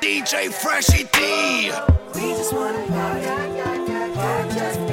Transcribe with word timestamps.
DJ 0.00 0.48
Freshi 0.48 1.04
D. 1.12 1.70
We 2.14 2.32
just 2.32 2.54
wanna 2.54 2.86
party, 4.14 4.89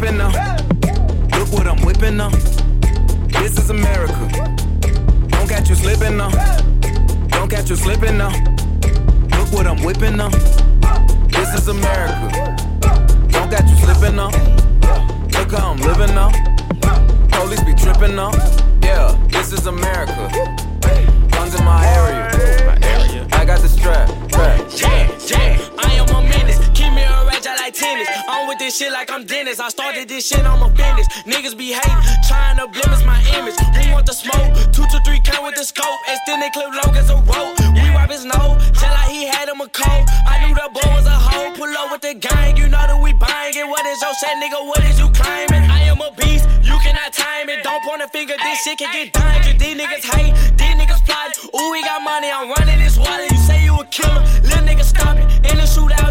catch 0.00 0.12
you. 0.12 1.38
Look 1.38 1.52
what 1.52 1.66
I'm 1.66 1.84
whipping 1.84 2.16
now. 2.16 2.30
This 3.40 3.58
is 3.58 3.70
America. 3.70 4.28
Don't 5.28 5.48
catch 5.48 5.68
you 5.68 5.74
slipping 5.74 6.16
now. 6.16 6.30
Don't 7.28 7.50
catch 7.50 7.68
you 7.70 7.76
slipping 7.76 8.16
now. 8.16 8.30
Look 9.36 9.52
what 9.52 9.66
I'm 9.66 9.82
whipping 9.82 10.16
now. 10.16 10.30
This 11.28 11.54
is 11.54 11.68
America. 11.68 12.56
Don't 13.28 13.50
catch 13.50 13.68
you 13.68 13.76
slipping 13.76 14.16
now. 14.16 14.30
Look 15.38 15.52
how 15.52 15.72
I'm 15.72 15.78
living 15.78 16.14
now. 16.14 16.30
Police 17.30 17.62
be 17.64 17.74
tripping 17.74 18.16
now. 18.16 18.32
Yeah, 18.82 19.16
this 19.28 19.52
is 19.52 19.66
America. 19.66 20.30
Guns 21.30 21.54
in 21.54 21.64
my 21.64 21.84
area. 21.86 22.30
My 22.66 22.78
area. 22.88 23.28
I 23.32 23.44
got 23.44 23.60
the 23.60 23.68
strap. 23.68 24.08
strap. 24.30 24.60
Yeah, 24.76 25.10
yeah, 25.26 25.68
I 25.78 25.92
am 25.94 26.08
a 26.08 26.22
menace. 26.22 26.39
Like 27.70 27.78
tennis. 27.78 28.08
I'm 28.28 28.48
with 28.48 28.58
this 28.58 28.76
shit 28.76 28.92
like 28.92 29.10
I'm 29.10 29.24
Dennis. 29.24 29.60
I 29.60 29.68
started 29.68 30.08
this 30.08 30.26
shit, 30.26 30.44
I'm 30.44 30.62
a 30.62 30.68
business. 30.68 31.06
Niggas 31.24 31.56
be 31.56 31.72
hating, 31.72 32.02
trying 32.26 32.58
to 32.58 32.66
blemish 32.68 33.04
my 33.04 33.20
image. 33.38 33.54
Who 33.54 33.92
want 33.92 34.06
the 34.06 34.12
smoke? 34.12 34.54
Two 34.72 34.86
to 34.86 34.98
three 35.04 35.20
count 35.20 35.44
with 35.44 35.54
the 35.54 35.64
scope. 35.64 35.86
They 36.26 36.50
clip 36.50 36.72
long 36.72 36.96
as 36.96 37.10
a 37.10 37.16
rope. 37.16 37.58
We 37.74 37.90
wipe 37.90 38.10
his 38.10 38.24
nose, 38.24 38.56
tell 38.72 38.92
like 38.94 39.10
he 39.10 39.26
had 39.26 39.48
him 39.48 39.60
a 39.60 39.68
cold. 39.68 40.08
I 40.26 40.46
knew 40.46 40.54
that 40.54 40.72
boy 40.72 40.88
was 40.94 41.06
a 41.06 41.10
hoe. 41.10 41.52
Pull 41.54 41.68
up 41.76 41.92
with 41.92 42.00
the 42.00 42.14
gang, 42.14 42.56
you 42.56 42.68
know 42.68 42.80
that 42.80 42.96
we 42.96 43.12
buying 43.12 43.54
it. 43.54 43.66
What 43.66 43.84
is 43.86 44.00
your 44.00 44.14
set, 44.14 44.38
nigga? 44.40 44.62
What 44.64 44.82
is 44.88 44.98
you 44.98 45.10
claiming? 45.10 45.68
I 45.68 45.90
am 45.90 46.00
a 46.00 46.10
beast, 46.16 46.48
you 46.62 46.78
cannot 46.80 47.12
time 47.12 47.50
it. 47.50 47.62
Don't 47.62 47.82
point 47.84 48.02
a 48.02 48.08
finger, 48.08 48.34
this 48.40 48.62
shit 48.64 48.78
can 48.78 48.90
get 48.94 49.12
dangerous. 49.12 49.58
These 49.60 49.76
niggas 49.76 50.06
hate, 50.06 50.32
these 50.56 50.74
niggas 50.80 51.02
plot. 51.04 51.34
Ooh, 51.52 51.70
we 51.70 51.82
got 51.84 52.00
money, 52.02 52.30
I'm 52.30 52.48
running 52.56 52.78
this 52.78 52.96
water. 52.96 53.26
You 53.28 53.38
say 53.42 53.64
you 53.64 53.74
a 53.74 53.84
killer, 53.84 54.22
little 54.46 54.64
nigga 54.64 54.86
stop 54.86 55.18
it. 55.18 55.26
In 55.50 55.58
the 55.58 55.66
shootout, 55.66 56.09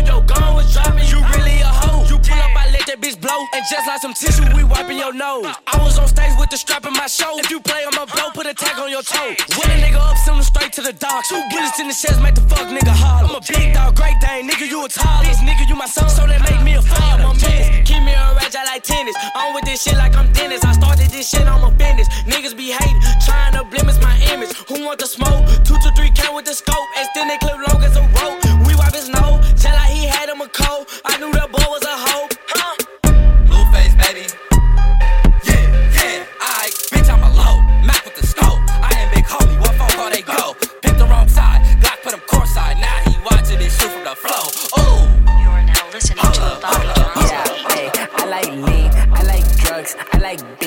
just 3.69 3.85
like 3.85 4.01
some 4.01 4.13
tissue, 4.13 4.41
we 4.57 4.63
wiping 4.63 4.97
your 4.97 5.13
nose. 5.13 5.45
I 5.67 5.77
was 5.85 5.99
on 5.99 6.07
stage 6.07 6.33
with 6.39 6.49
the 6.49 6.57
strap 6.57 6.85
in 6.89 6.93
my 6.93 7.05
show. 7.05 7.37
If 7.37 7.51
you 7.51 7.59
play 7.61 7.85
on 7.85 7.93
my 7.93 8.05
blow, 8.09 8.33
put 8.33 8.47
a 8.47 8.53
tag 8.53 8.79
on 8.81 8.89
your 8.89 9.03
toe. 9.03 9.37
When 9.53 9.69
a 9.69 9.77
nigga 9.77 10.01
up, 10.01 10.17
send 10.17 10.37
him 10.37 10.43
straight 10.43 10.73
to 10.73 10.81
the 10.81 10.93
dock. 10.93 11.25
Two 11.29 11.37
bullets 11.53 11.79
in 11.79 11.87
the 11.87 11.93
chest, 11.93 12.17
make 12.21 12.33
the 12.33 12.41
fuck 12.49 12.65
nigga 12.65 12.89
holler. 12.89 13.29
I'm 13.29 13.35
a 13.37 13.41
big 13.45 13.73
dog, 13.77 13.95
great 13.95 14.17
dane, 14.19 14.49
nigga, 14.49 14.65
you 14.65 14.83
a 14.83 14.89
tall. 14.89 15.21
This 15.21 15.37
nigga, 15.45 15.69
you 15.69 15.75
my 15.75 15.85
son, 15.85 16.09
so 16.09 16.25
that 16.25 16.41
make 16.49 16.63
me 16.65 16.73
a 16.75 16.81
father. 16.81 17.29
I'm 17.29 17.37
a 17.37 17.41
menace, 17.45 17.69
keep 17.85 18.01
me 18.01 18.17
a 18.17 18.33
rage, 18.41 18.57
I 18.57 18.65
like 18.65 18.81
tennis. 18.81 19.15
I'm 19.37 19.53
with 19.53 19.65
this 19.65 19.83
shit 19.83 19.97
like 19.97 20.17
I'm 20.17 20.33
Dennis. 20.33 20.65
I 20.65 20.73
started 20.73 21.13
this 21.13 21.29
shit, 21.29 21.45
I'm 21.45 21.61
a 21.61 21.69
business. 21.69 22.09
Niggas 22.25 22.57
be 22.57 22.73
hating, 22.73 22.99
trying 23.21 23.53
to 23.53 23.69
blemish 23.69 24.01
my 24.01 24.17
image. 24.33 24.49
Who 24.65 24.81
want 24.85 24.97
the 24.97 25.05
smoke? 25.05 25.45
Two 25.61 25.77
to 25.77 25.89
three 25.93 26.09
count 26.09 26.33
with 26.33 26.45
the 26.45 26.57
scope. 26.57 26.89
Extend 26.97 27.29
they 27.29 27.37
clip 27.37 27.61
long 27.69 27.83
as 27.85 27.93
a 27.93 28.01
rope. 28.17 28.41
We 28.65 28.73
wipe 28.73 28.97
his 28.97 29.13
nose, 29.13 29.45
tell 29.61 29.77
like 29.77 29.93
he 29.93 30.09
had 30.09 30.25
him 30.25 30.41
a 30.41 30.49
cold. 30.49 30.89
I 31.05 31.21
knew 31.21 31.29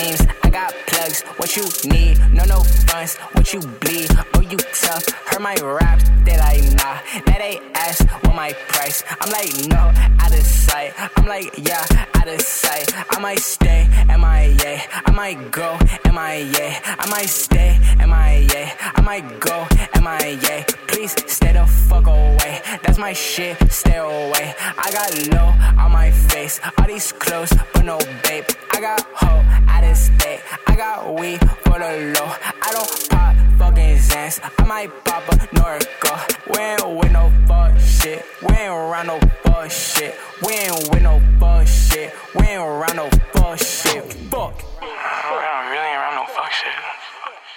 I 0.02 0.50
got 0.50 0.74
plugs. 0.88 1.22
What 1.36 1.56
you 1.56 1.62
need? 1.88 2.18
No, 2.32 2.44
no 2.44 2.64
funds. 2.90 3.16
What 3.34 3.52
you 3.52 3.60
bleed? 3.60 4.10
Oh, 4.34 4.40
you 4.40 4.56
tough. 4.56 5.08
Heard 5.26 5.40
my 5.40 5.54
raps, 5.54 6.10
they 6.24 6.36
like 6.38 6.64
nah. 6.74 6.98
Now 7.26 7.38
they 7.38 7.60
ask 7.74 8.04
what 8.24 8.34
my 8.34 8.52
price. 8.68 9.04
I'm 9.20 9.30
like 9.30 9.52
no, 9.68 9.92
out 10.18 10.32
of 10.32 10.42
sight. 10.44 10.92
I'm 11.16 11.26
like 11.26 11.56
yeah, 11.56 11.86
out 12.14 12.26
of 12.26 12.40
sight. 12.40 12.92
I 13.10 13.20
might 13.20 13.38
stay, 13.38 13.86
MIA. 14.08 14.82
I 15.06 15.10
might 15.14 15.52
go, 15.52 15.78
MIA. 16.10 16.80
I 16.84 17.06
might 17.08 17.28
stay, 17.28 17.78
MIA. 17.98 18.72
I 18.80 19.00
might 19.02 19.38
go, 19.38 19.68
MIA. 20.02 20.64
Please 20.88 21.14
stay 21.32 21.52
the 21.52 21.64
fuck 21.66 22.08
away. 22.08 22.60
That's 22.82 22.98
my 22.98 23.12
shit, 23.12 23.56
stay 23.70 23.98
away. 23.98 24.54
I 24.58 24.90
got 24.90 25.10
low 25.32 25.54
on 25.80 25.92
my 25.92 26.10
face. 26.10 26.60
All 26.76 26.88
these 26.88 27.12
clothes, 27.12 27.52
but 27.72 27.84
no 27.84 27.98
babe. 28.24 28.44
I 28.72 28.80
got 28.80 29.00
hoe 29.14 29.42
out 29.68 29.84
of 29.84 29.91
state. 29.94 30.40
I 30.66 30.76
got 30.76 31.14
weed 31.18 31.40
for 31.64 31.78
the 31.78 32.14
low. 32.16 32.30
I 32.62 32.70
don't 32.72 33.08
pop 33.10 33.36
fucking 33.58 33.96
Xans. 33.96 34.40
I 34.58 34.64
might 34.64 34.90
pop 35.04 35.22
a 35.28 35.36
Norco. 35.56 36.12
We 36.52 36.60
ain't 36.60 36.98
with 36.98 37.12
no 37.12 37.32
fuck 37.46 37.78
shit. 37.78 38.24
We 38.42 38.54
ain't 38.54 38.72
around 38.72 39.06
no 39.06 39.18
fuck 39.42 39.70
shit. 39.70 40.14
We 40.46 40.52
ain't 40.52 40.88
with 40.90 41.02
no 41.02 41.20
fuck 41.38 41.66
shit. 41.66 42.14
We 42.34 42.46
ain't 42.46 42.60
around 42.60 42.96
no 42.96 43.08
fuck 43.32 43.58
shit. 43.58 44.12
Fuck. 44.30 44.62
I'm 44.80 45.70
really 45.70 45.94
around 45.94 46.16
no 46.16 46.24
fuck 46.34 46.50
shit. 46.50 46.91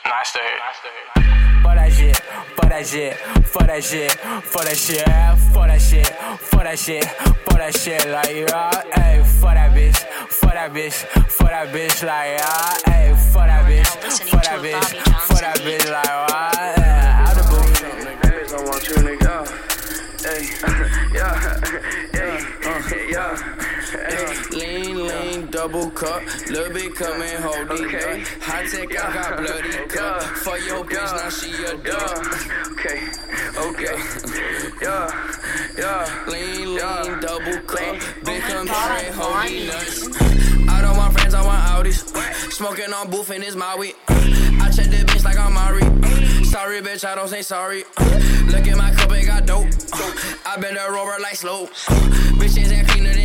Nice 0.06 0.34
day. 0.34 0.40
For 1.64 1.74
that 1.74 1.92
shit, 1.92 2.18
for 2.56 2.66
that 2.70 2.86
shit, 2.86 3.16
for 3.48 3.64
that 3.64 3.84
shit, 3.84 4.12
for 4.44 4.64
that 4.64 4.78
shit, 4.78 5.02
for 5.52 5.66
that 5.66 5.82
shit, 5.82 6.08
for 6.38 6.64
that 6.64 6.78
shit, 6.78 7.06
for 7.06 7.58
that 7.58 7.76
shit, 7.76 8.06
like 8.12 8.36
yeah, 8.36 8.84
hey, 8.94 9.24
for 9.24 9.54
that 9.56 9.72
bitch, 9.74 9.98
for 10.30 10.52
that 10.52 10.72
bitch, 10.74 10.94
for 11.32 11.46
that 11.46 11.70
bitch, 11.70 12.04
like 12.06 12.38
yeah, 12.38 12.78
hey, 12.86 13.16
for 13.32 13.46
that 13.50 13.66
bitch, 13.66 13.88
for 14.30 14.38
that 14.38 14.60
bitch, 14.62 14.86
for 15.26 15.42
that 15.42 15.58
bitch, 15.58 15.90
like 15.92 16.06
yeah, 16.78 17.26
out 17.28 17.36
the 17.36 17.44
booth. 17.50 17.82
Niggas 18.22 18.52
don't 18.52 18.66
want 18.68 18.88
you, 18.88 18.96
nigga. 19.02 19.36
Hey, 20.22 20.42
yeah, 21.14 21.34
hey, 21.42 21.82
yeah, 22.14 22.14
hey. 22.14 22.46
lean, 22.62 23.10
lean, 23.10 23.85
double 25.66 25.90
cup. 25.92 26.22
Little 26.48 26.74
bit 26.74 26.94
coming, 26.96 27.36
hold 27.42 27.72
it 27.72 27.86
Okay. 27.86 28.22
up. 28.22 28.28
High 28.44 28.68
tech, 28.68 28.90
I 29.04 29.14
got 29.14 29.38
bloody 29.38 29.88
cup. 29.88 30.22
For 30.22 30.58
your 30.60 30.84
bitch, 30.86 31.12
now 31.18 31.30
she 31.30 31.52
a 31.66 31.74
dog. 31.90 32.22
Okay, 32.74 33.02
okay, 33.68 33.98
yeah, 34.84 35.10
yeah. 35.78 36.24
Lean, 36.28 36.70
Yeah. 36.78 37.02
lean, 37.02 37.20
double 37.20 37.60
cup. 37.66 37.96
Big 38.24 38.42
come 38.44 38.68
Bottom 38.68 38.98
straight, 38.98 39.14
hold 39.16 39.32
line. 39.32 39.52
me 39.54 39.68
nuts. 39.68 40.08
I 40.70 40.82
don't 40.84 40.98
want 40.98 41.14
friends, 41.18 41.34
I 41.34 41.42
want 41.44 41.62
Audis. 41.74 42.00
Smoking 42.54 42.94
on 42.94 43.10
booth 43.10 43.32
and 43.32 43.44
it's 43.44 43.56
my 43.56 43.76
weed. 43.76 43.96
I 44.08 44.70
check 44.70 44.86
the 44.92 44.98
bitch 45.10 45.24
like 45.26 45.40
I'm 45.40 45.54
Mari. 45.54 45.82
Sorry, 46.46 46.80
bitch, 46.82 47.04
I 47.04 47.16
don't 47.16 47.28
say 47.28 47.42
sorry. 47.42 47.86
Look 48.54 48.68
at 48.68 48.78
my 48.78 48.92
cup, 48.92 49.12
it 49.14 49.26
got 49.26 49.48
dope. 49.48 49.66
I 50.46 50.58
been 50.58 50.78
a 50.78 50.92
rover 50.92 51.18
like 51.20 51.36
slow. 51.36 51.68
Bitches 52.40 52.72
ain't 52.72 52.88
cleaner 52.88 53.14
than 53.14 53.25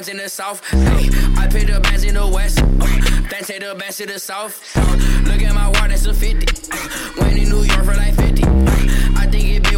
Bands 0.00 0.08
in 0.08 0.16
the 0.16 0.30
south. 0.30 0.64
Hey, 0.70 1.10
I 1.36 1.46
pay 1.46 1.64
the 1.64 1.78
bands 1.78 2.04
in 2.04 2.14
the 2.14 2.26
west. 2.26 2.58
Uh, 2.62 3.26
then 3.28 3.42
take 3.42 3.60
the 3.60 3.74
bands 3.78 3.98
to 3.98 4.06
the 4.06 4.18
south. 4.18 4.58
Uh, 4.74 5.30
look 5.30 5.42
at 5.42 5.54
my 5.54 5.68
water, 5.68 5.88
that's 5.88 6.06
a 6.06 6.14
50. 6.14 6.46
Uh, 6.72 7.12
Went 7.18 7.36
in 7.36 7.50
New 7.50 7.64
York 7.64 7.84
for 7.84 7.94
like 7.94 8.14
50. 8.14 8.49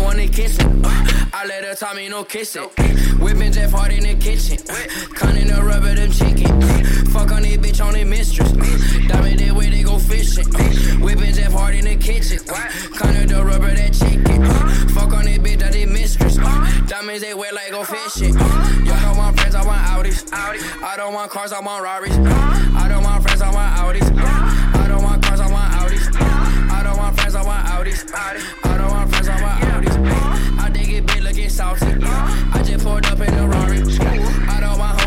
Wanna 0.03 0.29
kiss 0.29 0.59
it. 0.59 0.67
I 1.35 1.47
let 1.47 1.65
her 1.65 1.75
tell 1.75 1.95
me 1.95 2.09
no 2.09 2.25
kiss 2.25 2.57
it. 2.57 2.69
Whipping 3.19 3.53
Jeff 3.53 3.73
Hard 3.73 3.93
in 3.93 4.03
the 4.05 4.15
kitchen. 4.15 4.59
Uh, 4.69 4.75
Cutting 5.15 5.47
the 5.47 5.63
rubber, 5.63 5.95
them 5.95 6.11
chicken. 6.11 6.63
Uh, 6.63 6.85
fuck 7.11 7.33
on 7.33 7.43
this 7.43 7.57
bitch 7.57 7.85
on 7.85 7.95
the 7.95 8.05
mistress. 8.05 8.53
Uh, 8.53 9.09
diamond 9.09 9.41
that 9.41 9.55
way 9.55 9.71
they 9.71 9.83
go 9.83 9.99
fishing. 9.99 10.47
Whipping 11.01 11.35
Jeff 11.35 11.53
Hard 11.53 11.75
in 11.75 11.85
the 11.85 11.97
kitchen. 11.97 12.39
Cutting 12.97 13.29
the 13.29 13.43
rubber, 13.45 13.75
that 13.75 13.93
chicken. 13.93 14.45
Fuck 14.95 15.13
on 15.13 15.25
this 15.25 15.39
bitch, 15.39 15.59
that 15.61 15.73
they 15.73 15.87
mistress. 15.87 16.37
Diamonds 16.87 17.23
they 17.23 17.35
wet 17.35 17.55
like 17.55 17.71
go 17.71 17.85
fishing. 17.85 18.35
Y'all 18.35 19.01
don't 19.01 19.17
want 19.17 19.39
friends, 19.39 19.55
I 19.55 19.65
want 19.65 19.81
Audis. 19.93 20.33
I 20.33 20.97
don't 20.97 21.15
want 21.15 21.31
cars, 21.31 21.53
I 21.53 21.61
want 21.61 21.83
Rarries. 21.83 22.17
I 22.19 22.89
don't 22.89 23.03
want 23.03 23.23
friends, 23.23 23.43
I 23.43 23.51
want 23.53 23.71
Audis. 23.79 24.09
I 24.17 24.89
don't 24.89 25.03
want 25.03 25.12
friends, 27.33 27.47
I 27.47 27.49
want 27.49 27.67
Audis. 27.67 28.15
I 28.65 28.79
don't 28.79 28.91
want 28.91 29.11
friends, 29.11 29.29
I 29.29 29.43
want 29.43 29.63
Audis. 29.65 30.59
I 30.59 30.71
think 30.71 30.91
it 30.91 31.07
big 31.07 31.23
looking 31.23 31.49
salty. 31.49 31.87
I 31.87 32.63
just 32.65 32.85
pulled 32.85 33.07
up 33.07 33.21
in 33.21 33.35
the 33.35 33.49
Rari. 33.49 33.79
I 34.49 34.61
don't 34.61 34.79
want 34.79 35.02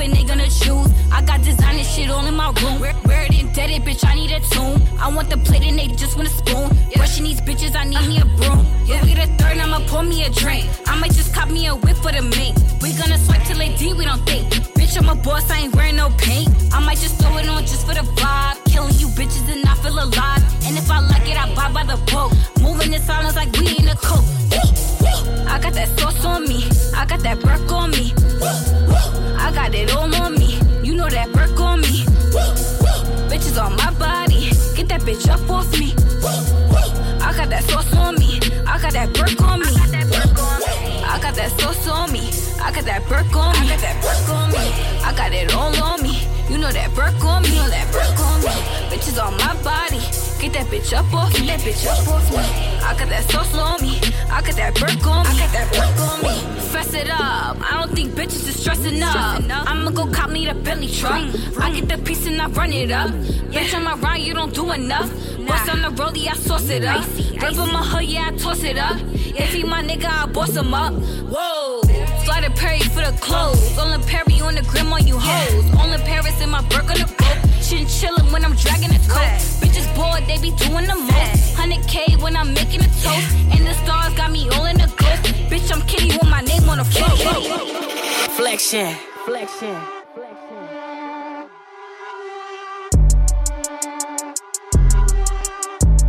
and 0.00 0.12
they 0.12 0.24
gonna 0.24 0.48
choose. 0.48 0.90
I 1.12 1.22
got 1.22 1.42
designer 1.42 1.84
shit 1.84 2.10
all 2.10 2.24
in 2.26 2.34
my 2.34 2.50
room. 2.62 2.80
Buried 3.04 3.34
and 3.34 3.52
dead, 3.54 3.70
it, 3.70 3.82
bitch, 3.82 4.04
I 4.06 4.14
need 4.14 4.32
a 4.32 4.40
tomb. 4.40 4.82
I 4.98 5.08
want 5.08 5.30
the 5.30 5.38
plate 5.38 5.62
and 5.62 5.78
they 5.78 5.88
just 5.88 6.16
want 6.16 6.28
a 6.28 6.32
spoon. 6.32 6.70
Yeah. 6.90 7.00
Rushing 7.00 7.24
these 7.24 7.40
bitches, 7.40 7.74
I 7.74 7.84
need 7.84 7.96
uh, 7.96 8.08
me 8.08 8.20
a 8.20 8.24
broom. 8.24 8.66
Yeah. 8.84 9.02
We 9.02 9.14
get 9.14 9.28
a 9.28 9.32
third, 9.34 9.58
I'ma 9.58 9.80
pour 9.86 10.02
me 10.02 10.24
a 10.24 10.30
drink. 10.30 10.66
I 10.86 10.98
might 10.98 11.12
just 11.12 11.34
cop 11.34 11.50
me 11.50 11.66
a 11.66 11.74
whip 11.74 11.96
for 11.96 12.12
the 12.12 12.22
mink. 12.22 12.56
We 12.82 12.92
gonna 12.94 13.18
swipe 13.18 13.44
till 13.44 13.58
they 13.58 13.74
D, 13.76 13.94
we 13.94 14.04
don't 14.04 14.24
think. 14.26 14.46
Bitch, 14.76 14.96
I'm 14.98 15.08
a 15.08 15.14
boss, 15.14 15.50
I 15.50 15.60
ain't 15.60 15.74
wearing 15.74 15.96
no 15.96 16.10
paint. 16.18 16.48
I 16.72 16.80
might 16.80 16.98
just 16.98 17.20
throw 17.20 17.36
it 17.38 17.48
on 17.48 17.62
just 17.62 17.86
for 17.86 17.94
the 17.94 18.06
vibe. 18.20 18.57
Killing 18.78 18.98
you 19.00 19.08
bitches 19.08 19.52
and 19.52 19.66
I 19.66 19.74
feel 19.82 19.98
alive. 19.98 20.42
And 20.62 20.78
if 20.78 20.88
I 20.88 21.00
like 21.00 21.28
it, 21.28 21.36
I 21.36 21.52
buy 21.52 21.68
by 21.72 21.82
the 21.82 21.96
boat. 22.12 22.30
Moving 22.62 22.92
in 22.92 23.02
silence 23.02 23.34
like 23.34 23.50
we 23.58 23.76
in 23.76 23.88
a 23.88 23.96
coat. 23.96 24.22
I 25.50 25.58
got 25.58 25.74
that 25.74 25.88
sauce 25.98 26.24
on 26.24 26.46
me. 26.46 26.62
I 26.94 27.04
got 27.04 27.18
that 27.26 27.40
burk 27.40 27.72
on 27.72 27.90
me. 27.90 28.14
I 29.36 29.50
got 29.52 29.74
it 29.74 29.92
all 29.96 30.14
on 30.14 30.34
me. 30.34 30.60
You 30.84 30.94
know 30.94 31.08
that 31.08 31.32
burk 31.32 31.58
on 31.58 31.80
me. 31.80 32.04
Bitches 33.26 33.60
on 33.60 33.74
my 33.74 33.90
body. 33.98 34.52
Get 34.76 34.86
that 34.90 35.00
bitch 35.00 35.28
up 35.28 35.50
off 35.50 35.72
me. 35.72 35.90
I 37.20 37.34
got 37.36 37.50
that 37.50 37.64
sauce 37.64 37.92
on 37.96 38.14
me. 38.14 38.38
I 38.64 38.78
got 38.80 38.92
that 38.92 39.12
burk 39.12 39.42
on 39.42 39.58
me. 39.58 39.74
I 41.02 41.18
got 41.20 41.34
that 41.34 41.50
sauce 41.58 41.88
on 41.88 42.12
me. 42.12 42.30
I 42.62 42.70
got 42.70 42.84
that 42.84 43.08
burk 43.08 43.34
on 43.34 43.58
me. 43.58 43.66
I 43.66 43.74
got 43.74 43.80
that 43.80 44.02
burk 44.02 44.28
on 44.36 44.50
me. 44.52 44.66
I 45.02 45.12
got 45.16 45.32
it 45.32 45.52
all 45.52 45.74
on 45.82 46.00
me. 46.00 46.28
You 46.48 46.58
know 46.58 46.70
that 46.70 46.94
burk 46.94 47.24
on 47.24 47.42
me. 47.42 47.48
You 47.48 47.54
know 47.56 47.68
that 47.68 47.88
on 47.88 47.92
me. 47.92 47.97
Bitches 48.98 49.24
on 49.24 49.36
my 49.36 49.54
body. 49.62 50.00
Get 50.42 50.54
that 50.54 50.66
bitch 50.66 50.92
up 50.92 51.14
off 51.14 51.32
me. 51.38 51.46
That 51.46 51.60
bitch 51.60 51.86
up 51.86 52.08
off 52.08 52.28
me. 52.32 52.38
I 52.82 52.98
got 52.98 53.08
that 53.10 53.30
sauce 53.30 53.54
on 53.54 53.80
me. 53.80 54.00
I 54.28 54.42
got 54.42 54.56
that 54.56 54.74
burk 54.74 55.06
on 55.06 55.22
me. 55.22 55.30
I 55.30 55.38
got 55.38 55.52
that 55.52 55.70
burk 55.70 56.00
on 56.00 56.22
me. 56.22 56.60
Fess 56.72 56.94
it 56.94 57.08
up. 57.08 57.60
I 57.60 57.80
don't 57.80 57.94
think 57.94 58.14
bitches 58.14 58.48
is 58.48 58.60
stressing 58.60 59.00
up. 59.00 59.40
I'ma 59.48 59.92
go 59.92 60.08
cop 60.08 60.30
me 60.30 60.46
the 60.46 60.54
Bentley 60.54 60.88
truck. 60.88 61.22
I 61.60 61.70
get 61.70 61.88
the 61.88 61.98
piece 61.98 62.26
and 62.26 62.42
I 62.42 62.48
run 62.48 62.72
it 62.72 62.90
up. 62.90 63.10
Bitch, 63.52 63.72
I'm 63.72 63.86
around, 63.86 64.20
you 64.20 64.34
don't 64.34 64.52
do 64.52 64.72
enough. 64.72 65.08
Bust 65.46 65.70
on 65.70 65.82
the 65.82 65.90
rollie, 65.90 66.28
I 66.28 66.34
sauce 66.34 66.68
it 66.68 66.84
up. 66.84 67.06
Rip 67.40 67.56
on 67.56 67.72
my 67.72 67.84
hood, 67.84 68.02
yeah, 68.02 68.30
I 68.32 68.36
toss 68.36 68.64
it 68.64 68.78
up. 68.78 68.98
If 69.14 69.52
he 69.54 69.62
my 69.62 69.80
nigga, 69.84 70.06
I 70.06 70.26
boss 70.26 70.56
him 70.56 70.74
up. 70.74 70.92
Whoa. 70.92 71.82
Fly 72.24 72.40
to 72.40 72.50
Perry 72.50 72.80
for 72.80 73.04
the 73.06 73.16
clothes. 73.20 73.78
Only 73.78 74.04
Perry 74.06 74.40
on 74.40 74.56
the 74.56 74.62
grim 74.62 74.92
on 74.92 75.06
you 75.06 75.18
hoes. 75.20 75.64
Only 75.78 75.98
Paris 75.98 76.40
in 76.42 76.50
my 76.50 76.62
burk 76.68 76.90
on 76.90 76.98
the 76.98 77.06
boat. 77.06 77.47
Chinchillin' 77.68 78.32
when 78.32 78.46
I'm 78.46 78.54
dragging 78.54 78.88
a 78.96 78.98
coat. 79.00 79.28
Bitches 79.60 79.94
bored, 79.94 80.24
they 80.26 80.38
be 80.38 80.52
doing 80.52 80.86
the 80.86 80.96
most. 80.96 81.54
100K 81.54 82.16
when 82.22 82.34
I'm 82.34 82.54
making 82.54 82.80
a 82.80 82.88
toast. 83.04 83.28
And 83.52 83.66
the 83.66 83.74
stars 83.84 84.14
got 84.14 84.30
me 84.30 84.48
all 84.48 84.64
in 84.64 84.78
the 84.78 84.90
ghost. 84.96 85.22
Bitch, 85.50 85.70
I'm 85.70 85.86
kitty 85.86 86.12
with 86.12 86.30
my 86.30 86.40
name 86.40 86.66
on 86.66 86.78
the 86.78 86.84
floor. 86.84 87.10
Flexion. 88.38 88.94
Flexion. 89.26 89.76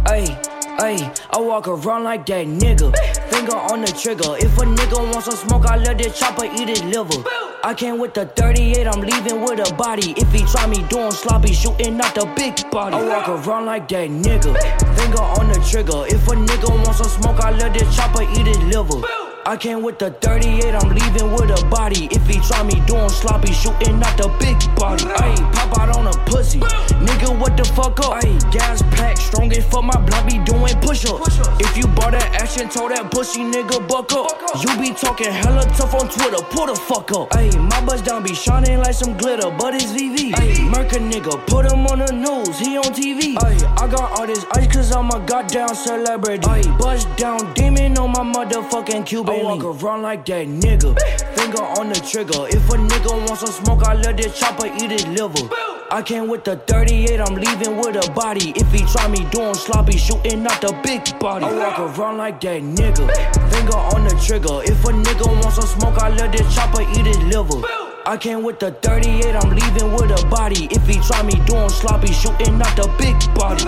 Ay, 0.06 0.40
ay, 0.80 1.14
I 1.30 1.40
walk 1.42 1.68
around 1.68 2.06
like 2.06 2.26
that 2.28 2.48
nigga. 2.48 2.96
Finger 3.30 3.58
on 3.58 3.82
the 3.82 3.92
trigger. 3.92 4.38
If 4.38 4.58
a 4.58 4.62
nigga 4.62 5.12
wants 5.12 5.26
some 5.26 5.36
smoke, 5.36 5.66
I 5.66 5.76
let 5.76 5.98
this 5.98 6.18
chopper 6.18 6.46
eat 6.46 6.70
his 6.70 6.84
liver. 6.84 7.49
I 7.70 7.76
came 7.76 8.00
with 8.00 8.16
the 8.16 8.26
38, 8.26 8.88
I'm 8.88 9.00
leaving 9.00 9.42
with 9.44 9.60
a 9.60 9.72
body. 9.76 10.16
If 10.18 10.32
he 10.32 10.44
try 10.52 10.66
me 10.66 10.82
doing 10.90 11.12
sloppy, 11.12 11.54
shooting 11.54 12.02
out 12.02 12.16
the 12.16 12.26
big 12.36 12.56
body. 12.72 12.96
I 12.96 13.08
walk 13.08 13.30
around 13.30 13.68
like 13.68 13.88
that 13.90 14.10
nigga. 14.10 14.58
Finger 14.98 15.22
on 15.22 15.50
the 15.50 15.64
trigger. 15.70 16.02
If 16.10 16.28
a 16.28 16.34
nigga 16.34 16.68
wants 16.84 16.98
some 16.98 17.22
smoke, 17.22 17.40
I 17.40 17.52
let 17.52 17.78
this 17.78 17.96
chopper 17.96 18.24
eat 18.24 18.48
his 18.48 18.58
liver. 18.74 19.06
I 19.46 19.56
came 19.56 19.84
with 19.84 20.00
the 20.00 20.10
38, 20.10 20.74
I'm 20.74 20.90
leaving 20.90 21.32
with 21.34 21.50
a 21.50 21.64
body. 21.70 22.08
If 22.10 22.26
he 22.26 22.40
try 22.42 22.64
me 22.64 22.82
doing 22.88 23.10
sloppy, 23.10 23.54
shooting 23.54 24.02
out 24.02 24.18
the 24.18 24.30
big 24.42 24.58
body. 24.76 25.06
Ayy, 25.06 25.38
pop 25.54 25.59
out 25.78 25.96
on 25.96 26.08
a 26.08 26.12
pussy. 26.26 26.60
Nigga, 27.00 27.38
what 27.40 27.58
the 27.58 27.66
fuck 27.66 28.00
up? 28.00 28.22
Ayy, 28.24 28.40
gas 28.52 28.82
pack, 28.96 29.18
strongest 29.18 29.70
for 29.70 29.84
my 29.84 29.98
block, 30.00 30.26
be 30.28 30.40
doing 30.40 30.76
push 30.82 31.06
up. 31.06 31.22
If 31.60 31.78
you 31.78 31.88
bought 31.88 32.12
that 32.12 32.42
action, 32.42 32.70
told 32.70 32.92
that 32.92 33.12
pussy 33.12 33.42
nigga 33.42 33.88
buck 33.88 34.12
up. 34.14 34.32
You 34.62 34.70
be 34.80 34.94
talking 34.94 35.32
hella 35.32 35.64
tough 35.78 35.94
on 35.94 36.10
Twitter, 36.10 36.44
pull 36.52 36.68
the 36.68 36.76
fuck 36.76 37.12
up. 37.12 37.30
Ayy, 37.32 37.56
my 37.70 37.86
bust 37.86 38.06
down 38.06 38.24
be 38.24 38.34
shining 38.34 38.80
like 38.80 38.94
some 38.94 39.18
glitter, 39.18 39.50
but 39.52 39.74
it's 39.76 39.86
VV. 39.86 40.32
Ayy, 40.34 40.70
a 40.70 41.00
nigga, 41.00 41.46
put 41.48 41.72
him 41.72 41.86
on 41.88 42.00
the 42.00 42.12
news, 42.12 42.60
he 42.60 42.78
on 42.78 42.92
TV. 42.94 43.36
Ayy, 43.36 43.64
I 43.78 43.88
got 43.88 44.20
all 44.20 44.28
this 44.28 44.46
ice 44.54 44.68
cause 44.68 44.92
I'm 44.92 45.10
a 45.12 45.20
goddamn 45.26 45.76
celebrity. 45.76 46.48
Ayy, 46.48 46.78
bust 46.80 47.08
down 47.18 47.54
demon 47.54 47.98
on 47.98 48.12
my 48.12 48.24
motherfucking 48.24 49.06
Cuban. 49.06 49.40
I 49.40 49.44
walk 49.44 49.64
around 49.64 50.02
like 50.04 50.26
that 50.26 50.48
nigga. 50.48 50.98
Finger 51.38 51.64
on 51.64 51.90
the 51.90 52.00
trigger. 52.00 52.48
If 52.50 52.70
a 52.70 52.78
nigga 52.78 53.12
wants 53.28 53.42
some 53.42 53.66
smoke, 53.66 53.84
I 53.84 53.94
let 53.94 54.18
this 54.18 54.38
chopper 54.40 54.68
eat 54.68 54.92
his 54.92 55.06
liver. 55.08 55.48
I 55.92 56.04
came 56.04 56.28
with 56.28 56.44
the 56.44 56.56
38, 56.56 57.20
I'm 57.20 57.34
leaving 57.34 57.78
with 57.78 57.96
a 57.96 58.12
body. 58.12 58.54
If 58.56 58.72
he 58.72 58.86
try 58.86 59.08
me 59.08 59.26
doing 59.32 59.56
sloppy, 59.56 59.98
shooting 59.98 60.46
out 60.46 60.62
the 60.62 60.72
big 60.84 61.02
body. 61.20 61.46
Oh, 61.46 61.60
I 61.60 61.80
walk 61.80 61.98
around 61.98 62.18
like 62.18 62.40
that 62.42 62.62
nigga. 62.62 63.10
Finger 63.52 63.76
on 63.76 64.04
the 64.04 64.14
trigger. 64.24 64.62
If 64.70 64.86
a 64.86 64.94
nigga 64.94 65.26
wants 65.26 65.56
some 65.56 65.80
smoke, 65.80 65.98
I 65.98 66.10
let 66.10 66.32
this 66.32 66.54
chopper 66.54 66.84
eat 66.84 67.08
his 67.08 67.18
liver. 67.24 67.66
I 68.06 68.18
came 68.18 68.44
with 68.44 68.60
the 68.60 68.72
38, 68.72 69.36
I'm 69.36 69.50
leaving 69.50 69.92
with 69.94 70.12
a 70.12 70.28
body. 70.28 70.68
If 70.70 70.86
he 70.86 71.00
try 71.02 71.24
me 71.24 71.34
doing 71.48 71.70
sloppy, 71.70 72.14
shooting 72.14 72.62
out 72.62 72.76
the 72.78 72.88
big 73.00 73.18
body. 73.34 73.66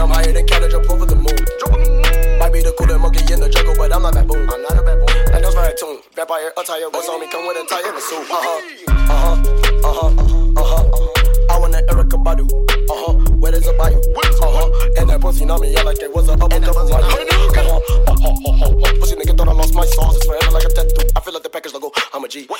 I'm 0.00 0.08
higher 0.08 0.32
than 0.32 0.46
Canada, 0.46 0.72
jump 0.72 0.88
over 0.88 1.04
the 1.04 1.14
moon. 1.14 1.36
Might 2.40 2.52
be 2.52 2.62
the 2.64 2.72
coolest 2.72 3.00
monkey 3.00 3.20
in 3.32 3.40
the 3.40 3.50
jungle, 3.52 3.74
but 3.76 3.92
I'm 3.92 4.00
not 4.00 4.14
baboon. 4.14 4.48
I'm 4.48 4.62
not 4.62 4.72
a 4.72 4.82
baboon. 4.82 5.12
And 5.36 5.44
that's 5.44 5.52
very 5.54 5.74
tune. 5.76 6.00
Vampire 6.16 6.52
attire, 6.56 6.88
what's 6.88 7.08
on 7.08 7.20
me? 7.20 7.28
Come 7.28 7.46
with 7.46 7.60
a 7.60 7.64
tie 7.68 7.84
and 7.84 7.92
a 7.92 8.00
suit. 8.00 8.24
Uh 8.32 8.40
huh, 8.40 8.58
uh 8.88 9.20
huh, 9.20 9.36
uh 9.84 9.92
huh, 9.92 10.08
uh 10.56 10.64
huh, 10.64 10.84
uh. 10.88 11.52
I 11.52 11.58
want 11.60 11.72
that 11.76 11.84
Erykah 11.88 12.16
Badu. 12.24 12.48
Uh 12.48 12.96
huh, 12.96 13.12
where 13.44 13.52
there's 13.52 13.68
a 13.68 13.76
bayou. 13.76 14.00
Uh 14.00 14.48
huh, 14.48 14.96
and 14.96 15.10
that 15.10 15.20
pussy 15.20 15.44
on 15.44 15.60
me, 15.60 15.70
yeah, 15.70 15.82
like 15.82 16.00
it 16.00 16.14
was 16.14 16.30
a 16.30 16.36
bubble 16.36 16.60
double 16.60 16.80
Uh 16.80 16.96
huh, 16.96 17.80
uh 18.08 18.16
huh, 18.24 18.32
uh 18.48 18.52
huh. 18.56 18.94
Pussy 19.00 19.16
nigga 19.16 19.36
thought 19.36 19.48
I 19.48 19.52
lost 19.52 19.74
my 19.74 19.84
sauce. 19.84 20.16
It's 20.16 20.24
forever 20.24 20.50
like 20.50 20.64
a 20.64 20.72
tattoo. 20.72 21.12
I 21.14 21.20
feel 21.20 21.34
like 21.34 21.42
the 21.42 21.50
Packers 21.50 21.74
logo. 21.74 21.92
I'm 22.14 22.24
a 22.24 22.28
G. 22.28 22.48
These 22.48 22.59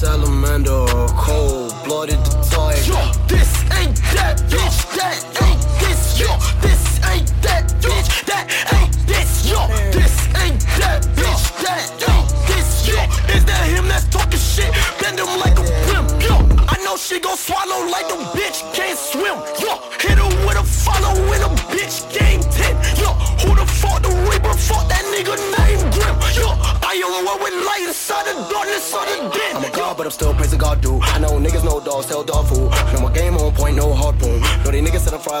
salamander, 0.00 0.99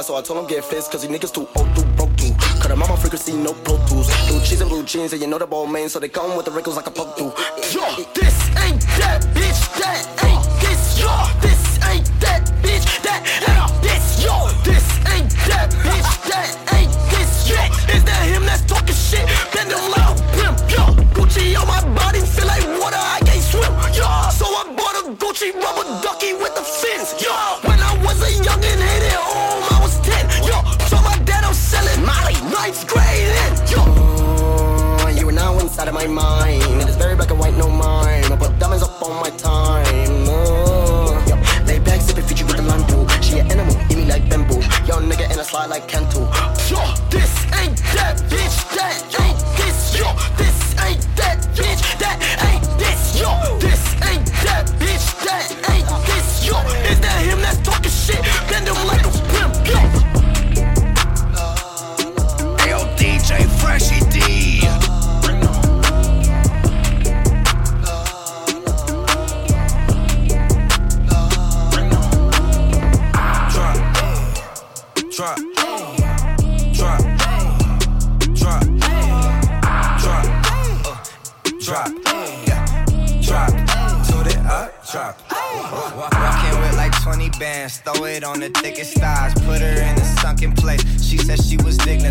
on 0.00 0.04
so 0.04 0.16
I 0.16 0.22
told 0.22 0.38
them 0.38 0.46
get 0.46 0.64
fixed, 0.64 0.90
cause 0.90 1.02
these 1.02 1.10
niggas 1.10 1.32
too 1.32 1.46
old, 1.56 1.68
too 1.76 1.84
broke, 1.96 2.16
too. 2.16 2.32
Cut 2.60 2.68
them 2.68 2.82
out 2.82 2.88
my 2.88 2.96
frequency, 2.96 3.36
no 3.36 3.52
pro 3.52 3.76
tools. 3.86 4.08
Blue 4.28 4.40
cheese 4.40 4.60
and 4.60 4.70
blue 4.70 4.82
jeans, 4.84 5.12
and 5.12 5.20
you 5.20 5.28
know 5.28 5.38
the 5.38 5.46
Balmain, 5.46 5.88
so 5.88 5.98
they 5.98 6.08
come 6.08 6.36
with 6.36 6.46
the 6.46 6.52
wrinkles 6.52 6.76
like 6.76 6.86
a 6.86 6.90
poke 6.90 7.16
through. 7.16 7.32
Yo, 7.72 7.84
this 8.14 8.29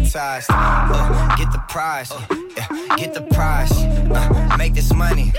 dignitized. 0.10 0.46
Uh, 0.50 1.36
get 1.36 1.51
the 1.51 1.60
prize, 1.70 2.12
uh, 2.12 2.25
yeah, 2.58 2.96
get 2.98 3.13
the 3.13 3.22
prize. 3.34 3.72
Uh, 3.72 4.56
make 4.58 4.74
this 4.74 4.94
money, 4.94 5.32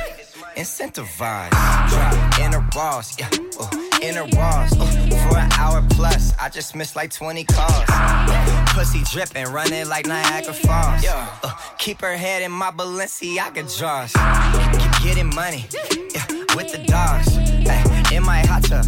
incentivize. 0.57 1.51
Drop 1.89 2.39
in 2.41 2.53
walls, 2.75 3.17
yeah, 3.19 3.29
uh, 3.59 3.69
in 4.03 4.15
walls. 4.37 4.73
Uh, 4.79 5.29
for 5.29 5.39
an 5.39 5.53
hour 5.53 5.85
plus, 5.91 6.33
I 6.41 6.49
just 6.49 6.75
missed 6.75 6.97
like 6.97 7.13
20 7.13 7.45
calls. 7.45 7.85
Uh, 7.89 8.67
pussy 8.69 9.03
dripping, 9.11 9.47
running 9.53 9.89
like 9.89 10.07
Niagara 10.07 10.55
Falls. 10.55 11.05
Uh, 11.07 11.53
keep 11.79 12.01
her 12.01 12.17
head 12.17 12.43
in 12.43 12.53
my 12.53 12.71
Balenciaga 12.71 13.67
drawers. 13.79 14.13
Keep 14.13 15.03
getting 15.05 15.35
money, 15.35 15.67
yeah, 16.15 16.27
with 16.57 16.73
the 16.73 16.83
dogs. 16.87 17.37
Ay, 17.69 18.15
in 18.15 18.23
my 18.23 18.41
hot 18.47 18.63
tub, 18.65 18.87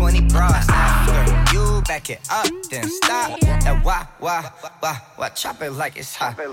20 0.00 0.20
bras. 0.28 0.66
After 0.70 1.54
you 1.54 1.82
back 1.82 2.08
it 2.08 2.20
up, 2.30 2.46
then 2.70 2.88
stop. 2.88 3.38
That 3.40 3.84
wah, 3.84 4.06
wah, 4.18 4.50
wah, 4.82 4.96
wah, 5.18 5.28
chop 5.28 5.60
it 5.60 5.72
like 5.72 5.98
it's 5.98 6.14
hot. 6.14 6.36
Drop. 6.36 6.46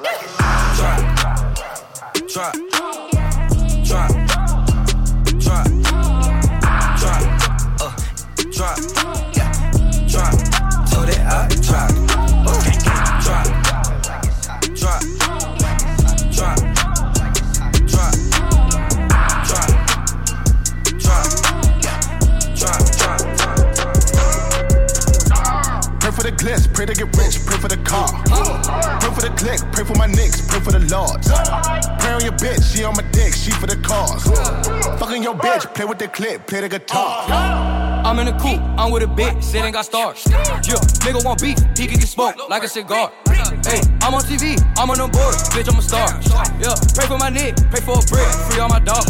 Drop. 2.27 2.53
Drop. 3.87 4.11
Drop. 5.39 5.67
Drop. 6.99 7.23
Uh. 7.79 7.93
Drop. 8.51 8.77
Yeah. 9.37 9.51
Drop. 10.09 10.33
To 10.89 10.99
the 11.07 11.17
up. 11.31 11.49
Drop. 11.61 12.06
Glitz, 26.37 26.71
pray 26.73 26.85
to 26.85 26.93
get 26.93 27.15
rich, 27.17 27.43
pray 27.45 27.57
for 27.57 27.67
the 27.67 27.77
car. 27.77 28.07
Pray 29.01 29.11
for 29.11 29.21
the 29.21 29.33
click, 29.35 29.59
pray 29.71 29.83
for 29.83 29.95
my 29.95 30.07
nicks, 30.07 30.41
pray 30.47 30.59
for 30.59 30.71
the 30.71 30.79
lords. 30.93 31.27
Pray 31.99 32.13
on 32.13 32.21
your 32.21 32.37
bitch, 32.37 32.63
she 32.63 32.83
on 32.83 32.95
my 32.95 33.03
dick, 33.11 33.33
she 33.33 33.51
for 33.51 33.67
the 33.67 33.75
cause. 33.77 34.23
Fucking 34.99 35.23
your 35.23 35.35
bitch, 35.35 35.73
play 35.73 35.85
with 35.85 35.99
the 35.99 36.07
clip, 36.07 36.47
play 36.47 36.61
the 36.61 36.69
guitar. 36.69 37.25
I'm 38.05 38.19
in 38.19 38.27
the 38.27 38.33
coupe, 38.33 38.61
I'm 38.77 38.91
with 38.91 39.03
a 39.03 39.07
bitch, 39.07 39.43
sitting 39.43 39.73
got 39.73 39.85
stars. 39.85 40.23
Yeah, 40.29 40.79
nigga 41.03 41.25
want 41.25 41.41
beef, 41.41 41.57
he 41.75 41.87
can 41.87 41.99
get 41.99 42.07
smoked 42.07 42.39
like 42.49 42.63
a 42.63 42.67
cigar. 42.69 43.11
Hey, 43.65 43.81
I'm 44.01 44.13
on 44.13 44.21
TV, 44.21 44.59
I'm 44.77 44.89
on 44.89 44.97
the 44.97 45.07
board, 45.07 45.35
bitch, 45.51 45.71
I'm 45.71 45.79
a 45.79 45.81
star. 45.81 46.07
Yeah, 46.59 46.75
pray 46.93 47.07
for 47.07 47.17
my 47.17 47.29
nick, 47.29 47.55
pray 47.71 47.81
for 47.81 47.97
a 47.97 48.03
brick, 48.05 48.27
free 48.49 48.59
all 48.59 48.69
my 48.69 48.79
dogs. 48.79 49.07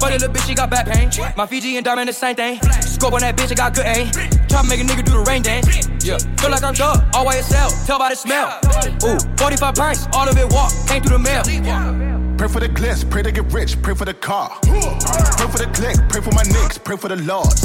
Funny 0.00 0.18
little 0.18 0.34
bitch, 0.34 0.46
she 0.46 0.54
got 0.54 0.70
back 0.70 0.86
pain. 0.86 1.10
My 1.36 1.46
Fiji 1.46 1.76
and 1.76 1.84
diamond 1.84 2.08
the 2.08 2.12
same 2.12 2.36
thing. 2.36 2.60
Scope 2.82 3.14
on 3.14 3.20
that 3.20 3.36
bitch, 3.36 3.52
I 3.52 3.54
got 3.54 3.74
good 3.74 3.86
aim. 3.86 4.10
Try 4.48 4.62
to 4.62 4.68
make 4.68 4.80
a 4.80 4.84
nigga 4.84 5.04
do 5.04 5.12
the 5.12 5.24
rain 5.26 5.42
dance. 5.42 5.66
Yeah, 6.04 6.18
feel 6.38 6.50
like 6.50 6.62
I'm 6.62 6.74
dug, 6.74 7.02
all 7.14 7.26
YSL, 7.26 7.86
tell 7.86 7.98
by 7.98 8.10
the 8.10 8.16
smell. 8.16 8.60
Ooh, 9.04 9.18
45 9.36 9.74
pints, 9.74 10.08
all 10.12 10.28
of 10.28 10.36
it 10.36 10.52
walk, 10.52 10.72
came 10.86 11.02
through 11.02 11.18
the 11.18 11.24
mail. 11.24 12.13
Pray 12.36 12.48
for 12.48 12.60
the 12.60 12.68
glitz, 12.68 13.08
pray 13.08 13.22
to 13.22 13.30
get 13.30 13.50
rich, 13.52 13.80
pray 13.80 13.94
for 13.94 14.04
the 14.04 14.14
car. 14.14 14.50
Pray 14.62 15.48
for 15.48 15.58
the 15.58 15.70
click, 15.72 15.96
pray 16.08 16.20
for 16.20 16.32
my 16.32 16.42
nicks, 16.42 16.78
pray 16.78 16.96
for 16.96 17.08
the 17.08 17.16
lords. 17.22 17.62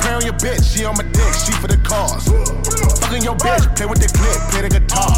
Pray 0.00 0.14
on 0.14 0.22
your 0.24 0.38
bitch, 0.38 0.62
she 0.64 0.84
on 0.84 0.96
my 0.96 1.02
dick, 1.02 1.34
she 1.34 1.52
for 1.60 1.66
the 1.66 1.76
cause. 1.82 2.24
Fucking 3.00 3.22
your 3.22 3.36
bitch, 3.36 3.74
play 3.76 3.86
with 3.86 4.00
the 4.00 4.08
clip, 4.08 4.38
play 4.50 4.62
the 4.62 4.70
guitar. 4.70 5.10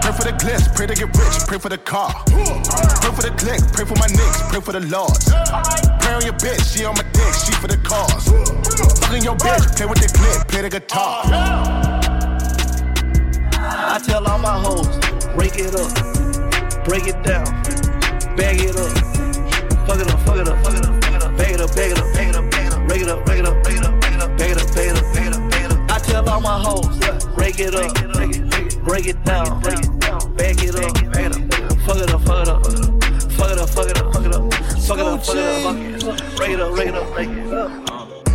Pray 0.00 0.12
for 0.12 0.24
the 0.24 0.32
glitz, 0.38 0.72
pray 0.74 0.86
to 0.86 0.94
get 0.94 1.10
rich, 1.16 1.46
pray 1.46 1.58
for 1.58 1.68
the 1.68 1.78
car. 1.78 2.12
Pray 2.26 3.12
for 3.12 3.22
the 3.22 3.34
click, 3.36 3.60
pray 3.72 3.84
for 3.84 3.98
my 3.98 4.06
nicks, 4.06 4.42
pray 4.48 4.60
for 4.60 4.72
the 4.72 4.80
lords. 4.88 5.26
Pray 6.00 6.14
on 6.14 6.22
your 6.22 6.38
bitch, 6.38 6.62
she 6.70 6.84
on 6.84 6.94
my 6.94 7.02
dick, 7.12 7.34
she 7.34 7.52
for 7.58 7.66
the 7.66 7.78
cause. 7.82 8.30
Fucking 9.02 9.24
your 9.24 9.36
bitch, 9.36 9.76
play 9.76 9.86
with 9.86 9.98
the 9.98 10.08
clip, 10.08 10.48
play 10.48 10.62
the 10.62 10.70
guitar. 10.70 11.26
I 13.58 13.98
tell 14.06 14.26
all 14.26 14.38
my 14.38 14.56
hoes, 14.56 14.86
break 15.34 15.58
it 15.58 15.74
up, 15.74 15.92
break 16.84 17.06
it 17.06 17.22
down, 17.22 17.46
bag 18.38 18.60
it 18.60 18.76
up. 18.76 18.94
Fuck 19.86 19.98
it 19.98 20.10
up, 20.10 20.20
fuck 20.20 20.36
it 20.36 20.48
up, 20.48 20.64
fuck 20.64 20.74
it 20.74 20.86
up, 20.86 21.04
fuck 21.04 21.14
it 21.14 21.22
up. 21.24 21.36
Bag 21.36 21.50
it 21.54 21.60
up, 21.60 21.74
bag 21.74 21.90
it 21.90 21.98
up, 21.98 22.14
bag 22.14 22.28
it 22.28 22.36
up, 22.36 22.50
bag 22.50 22.66
it 22.66 22.72
up. 22.72 22.88
Rake 22.88 23.02
it 23.02 23.08
up, 23.08 23.26
rake 23.28 23.40
it 23.40 23.46
up, 23.46 23.66
rake 23.66 23.76
it 23.76 23.84
up. 23.84 24.00
Bag 24.00 24.14
it 24.14 24.22
up, 24.22 24.38
bag 24.38 24.50
it 24.50 24.58
up, 24.58 24.74
bag 24.74 25.26
it 25.26 25.34
up, 25.34 25.50
bag 25.50 25.64
it 25.64 25.72
up. 25.72 25.90
I 25.90 25.98
tell 25.98 26.28
all 26.30 26.40
my 26.40 26.58
hoes, 26.58 26.86
break 27.34 27.58
it 27.58 27.74
up, 27.74 27.92
break 28.84 29.06
it, 29.06 29.24
down, 29.24 29.60
break 29.60 29.80
it 29.80 30.04
up, 30.06 30.36
bag 30.36 30.62
it 30.62 30.74
up. 30.76 30.96
Fuck 31.84 31.98
it 31.98 32.10
up, 32.10 32.22
fuck 32.22 32.42
it 32.42 32.48
up, 32.48 32.62
fuck 33.34 33.50
it 33.50 33.58
up, 33.58 33.68
fuck 33.68 33.88
it 33.88 33.98
up, 33.98 34.14
fuck 34.14 34.24
it 34.24 34.26
up, 34.26 34.26
fuck 34.26 34.26
it 34.26 34.34
up, 34.34 34.54
fuck 34.84 34.98
it 34.98 35.06
up, 35.06 35.24
fuck 35.24 35.76
it 35.76 36.04
up. 36.04 36.38
Rake 36.38 36.50
it 36.50 36.60
up, 36.60 36.76
rake 36.76 36.88
it 36.88 36.94
up, 36.94 37.16
rake 37.16 37.28
it 37.28 37.52
up. 37.52 37.70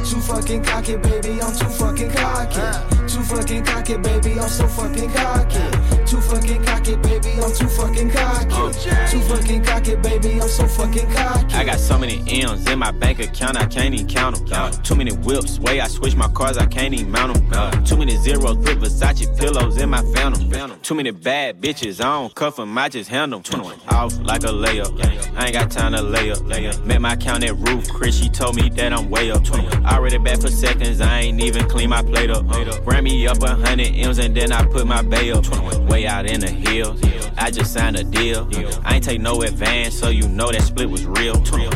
Too 0.04 0.20
fucking 0.20 0.64
cocky, 0.64 0.98
baby, 0.98 1.42
I'm 1.42 1.56
too 1.56 1.70
fucking 1.70 2.12
cocky. 2.12 2.62
Too 3.08 3.22
fucking 3.22 3.64
cocky, 3.64 3.98
baby, 3.98 4.40
I'm 4.40 4.50
so 4.50 4.68
fucking 4.68 5.12
cocky. 5.12 6.06
Too 6.06 6.20
fucking 6.20 6.64
cocky 6.66 6.73
baby, 6.84 7.32
I'm 7.42 7.54
too 7.54 7.68
fucking 7.68 8.12
cocky. 8.12 8.48
Oh, 8.52 8.72
too 9.10 9.20
fucking 9.22 9.64
cocky, 9.64 9.96
baby, 9.96 10.42
I'm 10.42 10.48
so 10.48 10.68
fucking 10.68 11.10
cocky. 11.12 11.56
I 11.56 11.64
got 11.64 11.80
so 11.80 11.98
many 11.98 12.24
M's 12.28 12.70
in 12.70 12.80
my 12.80 12.92
bank 12.92 13.20
account, 13.20 13.58
I 13.58 13.66
can't 13.66 13.94
even 13.94 14.08
count 14.08 14.46
them. 14.48 14.72
Too 14.84 14.96
many 14.96 15.12
whips, 15.12 15.60
way 15.60 15.80
I 15.80 15.88
switch 15.88 16.16
my 16.16 16.28
cars, 16.30 16.58
I 16.58 16.66
can't 16.66 16.94
even 16.94 17.12
mount 17.12 17.50
them. 17.50 17.86
Too 17.86 17.98
many 17.98 18.16
zeros, 18.18 18.58
put 18.58 18.80
Versace 18.80 19.38
pillows 19.38 19.78
in 19.78 19.90
my 19.90 20.02
phantom. 20.14 20.80
Too 20.82 20.96
many 20.96 21.12
bad 21.12 21.62
bitches, 21.62 22.02
I 22.02 22.20
don't 22.20 22.36
cuff 22.36 22.58
them, 22.58 22.78
I 22.78 22.90
just 22.90 23.10
handle 23.10 23.40
them. 23.40 23.64
Off 23.90 24.18
like 24.20 24.44
a 24.44 24.48
layup, 24.48 25.00
I 25.38 25.46
ain't 25.46 25.54
got 25.54 25.72
time 25.72 25.94
to 25.94 26.02
lay 26.02 26.32
up. 26.32 26.42
Met 26.86 27.02
my 27.02 27.16
count 27.16 27.44
at 27.44 27.56
roof, 27.58 27.90
Chris, 27.90 28.18
she 28.20 28.30
told 28.30 28.56
me 28.56 28.70
that 28.70 28.94
I'm 28.94 29.10
way 29.10 29.32
up. 29.32 29.44
I'm 29.54 29.86
already 29.86 30.18
back 30.18 30.42
for 30.42 30.50
seconds, 30.50 31.02
I 31.02 31.22
ain't 31.22 31.42
even 31.42 31.68
clean 31.70 31.90
my 31.90 32.02
plate 32.02 32.30
up. 32.30 32.46
Ran 32.86 33.04
me 33.04 33.26
up 33.28 33.42
a 33.42 33.56
hundred 33.56 33.94
M's 33.96 34.20
and 34.20 34.36
then 34.36 34.52
I 34.52 34.66
put 34.66 34.86
my 34.86 35.02
bay 35.02 35.32
up. 35.32 35.44
Way 35.90 36.08
out 36.08 36.26
in 36.26 36.40
the 36.40 36.50
hills, 36.74 37.02
I 37.38 37.52
just 37.52 37.74
signed 37.74 37.98
a 37.98 38.04
deal. 38.04 38.50
I 38.84 38.96
ain't 38.96 39.04
take 39.04 39.22
no 39.22 39.42
advance, 39.42 39.98
so 39.98 40.10
you 40.10 40.28
know 40.28 40.52
that 40.52 40.62
split 40.62 40.90
was 40.90 41.06
real. 41.06 41.36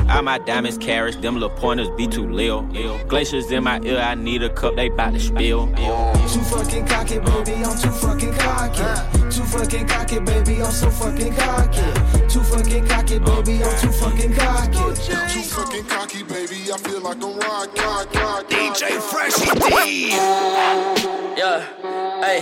All 0.10 0.24
my 0.24 0.40
diamonds 0.40 0.78
carats, 0.78 1.18
them 1.18 1.36
little 1.36 1.50
pointers 1.50 1.90
be 1.98 2.08
too 2.08 2.30
lil. 2.30 2.64
Glaciers 3.08 3.52
in 3.52 3.64
my 3.64 3.80
ear, 3.82 4.00
I 4.00 4.16
need 4.16 4.44
a 4.44 4.50
cup, 4.50 4.76
they 4.76 4.90
bout 4.90 5.14
to 5.14 5.20
spill. 5.20 5.68
Too 5.68 6.42
fucking 6.42 6.86
cocky, 6.88 7.20
baby, 7.20 7.64
I'm 7.64 7.78
too 7.78 7.92
fucking 7.92 8.34
cocky. 8.34 9.28
Too 9.30 9.44
fucking 9.44 9.88
cocky, 9.88 10.20
baby, 10.20 10.62
I'm 10.64 10.72
so 10.72 10.90
fucking 10.90 11.34
cocky. 11.36 12.28
Too 12.28 12.42
fucking 12.42 12.88
cocky, 12.88 13.20
baby, 13.20 13.64
I'm 13.64 13.80
too 13.80 13.92
fucking 13.92 14.34
cocky. 14.34 14.78
Too 15.34 15.42
fucking 15.42 15.86
cocky, 15.86 16.24
baby. 16.24 16.72
I 16.72 16.78
feel 16.78 17.02
like 17.02 17.22
a 17.22 17.28
rock, 17.28 17.78
rock, 17.78 18.16
rock. 18.16 18.50
DJ 18.50 19.00
Freshi 19.10 19.54
D. 19.70 20.10
Yeah, 21.38 21.62
hey, 22.24 22.40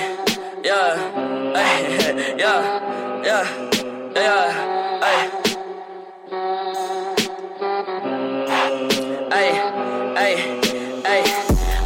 yeah, 0.63 1.34
hey, 1.55 2.35
yeah, 2.37 3.23
yeah, 3.23 3.45
yeah, 4.15 4.99
hey. 5.03 5.41
Hey, 9.31 9.51
hey, 10.15 10.35
hey. 11.03 11.23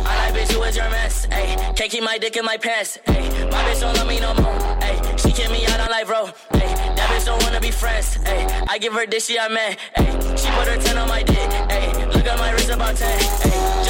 I 0.05 0.15
like 0.17 0.33
bitch 0.33 0.51
who 0.51 0.61
is 0.63 0.75
your 0.75 0.89
mess. 0.89 1.25
Hey, 1.25 1.55
can't 1.75 1.91
keep 1.91 2.03
my 2.03 2.17
dick 2.17 2.35
in 2.37 2.45
my 2.45 2.57
pants. 2.57 2.99
Hey, 3.05 3.29
my 3.49 3.63
bitch 3.63 3.81
don't 3.81 3.95
love 3.95 4.07
me 4.07 4.19
no 4.19 4.33
more. 4.35 4.53
Hey, 4.81 4.99
she 5.17 5.31
kick 5.31 5.49
me 5.51 5.65
out 5.67 5.79
on 5.79 5.89
life, 5.89 6.07
bro. 6.07 6.25
Hey, 6.51 6.73
that 6.95 7.09
bitch 7.09 7.25
don't 7.25 7.41
wanna 7.43 7.59
be 7.59 7.71
friends. 7.71 8.15
Hey, 8.15 8.47
I 8.67 8.77
give 8.77 8.93
her 8.93 9.05
dick, 9.05 9.21
she 9.21 9.37
a 9.37 9.49
man. 9.49 9.77
Hey, 9.95 10.11
she 10.35 10.49
put 10.51 10.67
her 10.67 10.77
10 10.77 10.97
on 10.97 11.07
my 11.07 11.23
dick. 11.23 11.37
Hey, 11.69 12.05
look 12.07 12.25
at 12.25 12.37
my 12.39 12.51
wrist 12.51 12.69
about 12.69 12.95
10. 12.95 13.19
Hey, 13.19 13.88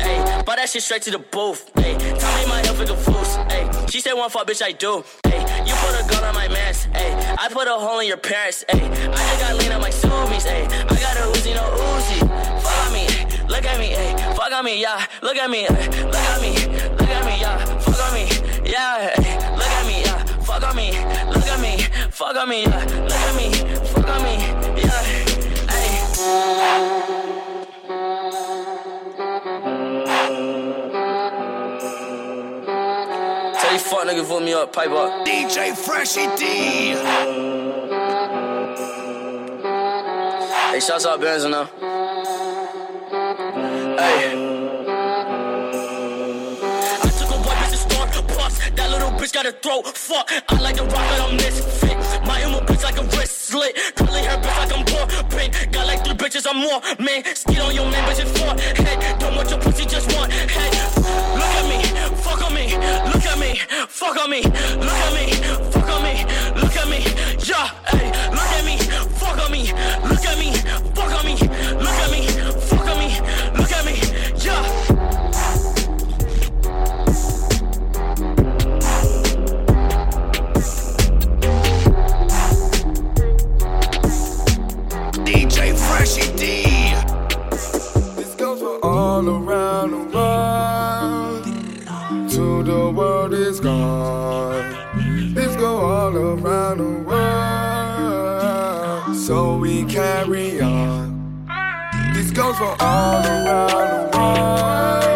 Hey, 0.00 0.42
bought 0.44 0.56
that 0.56 0.68
shit 0.68 0.82
straight 0.82 1.02
to 1.02 1.10
the 1.10 1.18
booth. 1.18 1.70
Hey, 1.76 1.96
tell 1.98 2.38
me 2.38 2.46
my 2.48 2.60
health 2.64 2.80
is 2.80 2.90
a 2.90 2.96
fool. 2.96 3.24
Hey, 3.48 3.68
she 3.88 4.00
said 4.00 4.14
one 4.14 4.30
fuck, 4.30 4.46
bitch, 4.46 4.62
I 4.62 4.72
do. 4.72 5.04
Hey, 5.24 5.40
you 5.66 5.74
put 5.74 5.94
a 6.00 6.08
gun 6.08 6.24
on 6.24 6.34
my 6.34 6.48
mans. 6.48 6.84
Hey, 6.84 7.12
I 7.38 7.48
put 7.50 7.68
a 7.68 7.72
hole 7.72 8.00
in 8.00 8.08
your 8.08 8.16
parents. 8.16 8.64
Hey, 8.68 8.80
I 8.80 8.88
just 8.88 9.40
got 9.40 9.56
lean 9.56 9.72
on 9.72 9.80
my 9.80 9.90
Subies. 9.90 10.44
Hey, 10.44 10.64
I 10.64 10.96
got 11.00 11.16
a 11.16 11.32
Uzi, 11.32 11.54
no 11.54 11.62
Uzi. 11.62 12.18
Fuck 12.62 12.86
on 12.86 12.92
me, 12.92 13.06
look 13.48 13.64
at 13.64 13.78
me. 13.78 13.88
Hey, 13.88 14.16
fuck 14.34 14.52
on 14.52 14.64
me, 14.64 14.80
yeah. 14.80 15.06
Look 15.22 15.36
at 15.36 15.50
me, 15.50 15.66
ay, 15.66 15.88
look 16.04 16.14
at 16.14 16.40
me, 16.42 16.52
look 16.96 17.08
at 17.08 17.24
me, 17.24 17.40
yeah. 17.40 17.64
Fuck 17.80 18.00
on 18.06 18.14
me, 18.14 18.28
yeah. 18.64 19.14
Look 19.56 19.68
at 19.68 19.86
me, 19.86 20.02
yeah. 20.02 20.24
Fuck 20.42 20.62
on 20.62 20.76
me, 20.76 20.92
look 21.32 21.46
at 21.46 21.60
me, 21.60 21.78
fuck 22.10 22.36
on 22.36 22.48
me, 22.48 22.62
yeah. 22.64 22.84
Look 22.84 23.12
at 23.12 23.36
me, 23.36 23.50
fuck 23.86 24.08
on 24.08 24.22
me, 24.22 24.34
yeah. 24.82 25.68
Ay. 25.68 27.15
Fuck 33.90 34.04
nigga, 34.08 34.24
vote 34.24 34.42
me 34.42 34.52
up, 34.52 34.72
pipe 34.72 34.90
up. 34.90 35.24
DJ 35.24 35.70
Freshi 35.72 36.26
D. 36.36 36.44
Hey, 40.72 40.80
shouts 40.80 41.06
out 41.06 41.20
Benz 41.20 41.44
now. 41.44 41.66
Hey. 43.96 44.32
I 47.00 47.08
took 47.16 47.30
a 47.30 47.38
white 47.46 47.58
bitch 47.58 47.70
to 47.70 47.76
store, 47.76 48.22
bust. 48.36 48.74
That 48.74 48.90
little 48.90 49.10
bitch 49.10 49.32
got 49.32 49.46
a 49.46 49.52
throat. 49.52 49.86
Fuck, 49.86 50.32
I 50.48 50.60
like 50.60 50.76
to 50.76 50.82
rock, 50.82 50.92
but 50.92 51.20
I'm 51.20 51.36
misfit. 51.36 51.96
My 52.26 52.42
emo 52.42 52.58
bitch 52.66 52.82
like 52.82 52.98
a 52.98 53.04
wrist 53.16 53.35
Curly 53.56 54.20
hair 54.20 54.36
bitch 54.36 54.58
like 54.58 54.72
I'm 54.76 54.84
got 55.72 55.86
like 55.86 56.04
three 56.04 56.14
bitches, 56.14 56.46
I'm 56.46 56.58
more. 56.60 56.80
Man, 57.00 57.24
skid 57.34 57.58
on 57.60 57.74
your 57.74 57.90
man, 57.90 58.04
bitch, 58.04 58.20
it's 58.20 58.38
four. 58.38 58.52
Don't 59.18 59.34
want 59.34 59.48
your 59.48 59.58
pussy, 59.58 59.86
just 59.86 60.12
one. 60.14 60.28
Look 60.28 61.54
at 61.56 61.64
me, 61.64 61.80
fuck 62.20 62.42
on 62.44 62.52
me. 62.52 62.76
Look 63.08 63.24
at 63.24 63.38
me, 63.38 63.56
fuck 63.88 64.18
on 64.22 64.28
me. 64.28 64.42
Look 64.42 65.00
at 65.06 65.12
me, 65.14 65.32
fuck 65.72 65.88
on 65.88 66.02
me, 66.02 66.26
D. 86.14 86.62
This 88.14 88.36
goes 88.36 88.60
for 88.60 88.78
all 88.84 89.28
around 89.28 89.90
the 89.90 90.04
world. 90.14 91.44
To 92.30 92.62
the 92.62 92.92
world 92.92 93.34
is 93.34 93.58
gone. 93.58 94.76
This 95.34 95.56
go 95.56 95.78
all 95.78 96.16
around 96.16 96.78
the 96.78 97.02
world. 97.08 99.16
So 99.16 99.56
we 99.56 99.84
carry 99.86 100.60
on. 100.60 101.48
This 102.14 102.30
goes 102.30 102.56
for 102.56 102.76
all 102.78 103.26
around 103.26 104.12
the 104.12 104.16
world. 104.16 105.15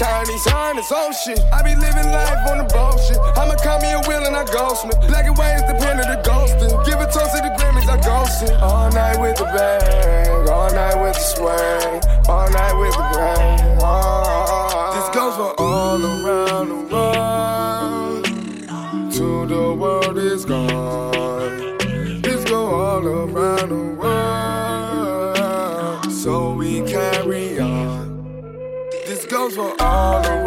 Counting 0.00 0.32
these. 0.32 0.48
Oh 0.48 1.12
shit, 1.12 1.40
I 1.52 1.62
be 1.62 1.76
living 1.76 2.08
life 2.08 2.48
on 2.48 2.56
the 2.56 2.64
bullshit. 2.64 3.20
I'ma 3.36 3.54
call 3.60 3.78
me 3.84 3.92
a 3.92 4.00
wheel 4.08 4.24
and 4.24 4.34
I 4.34 4.44
ghostman. 4.44 4.96
Black 5.06 5.26
and 5.26 5.36
white 5.36 5.60
is 5.60 5.66
the 5.68 5.76
pen 5.76 6.00
of 6.00 6.08
the 6.08 6.18
ghosting. 6.24 6.72
Give 6.86 6.96
a 6.96 7.04
toast 7.04 7.36
to 7.36 7.44
the 7.44 7.52
Grammys, 7.60 7.84
I 7.84 8.00
ghosting. 8.00 8.56
All 8.62 8.90
night 8.90 9.20
with 9.20 9.36
the 9.36 9.44
bang, 9.44 9.84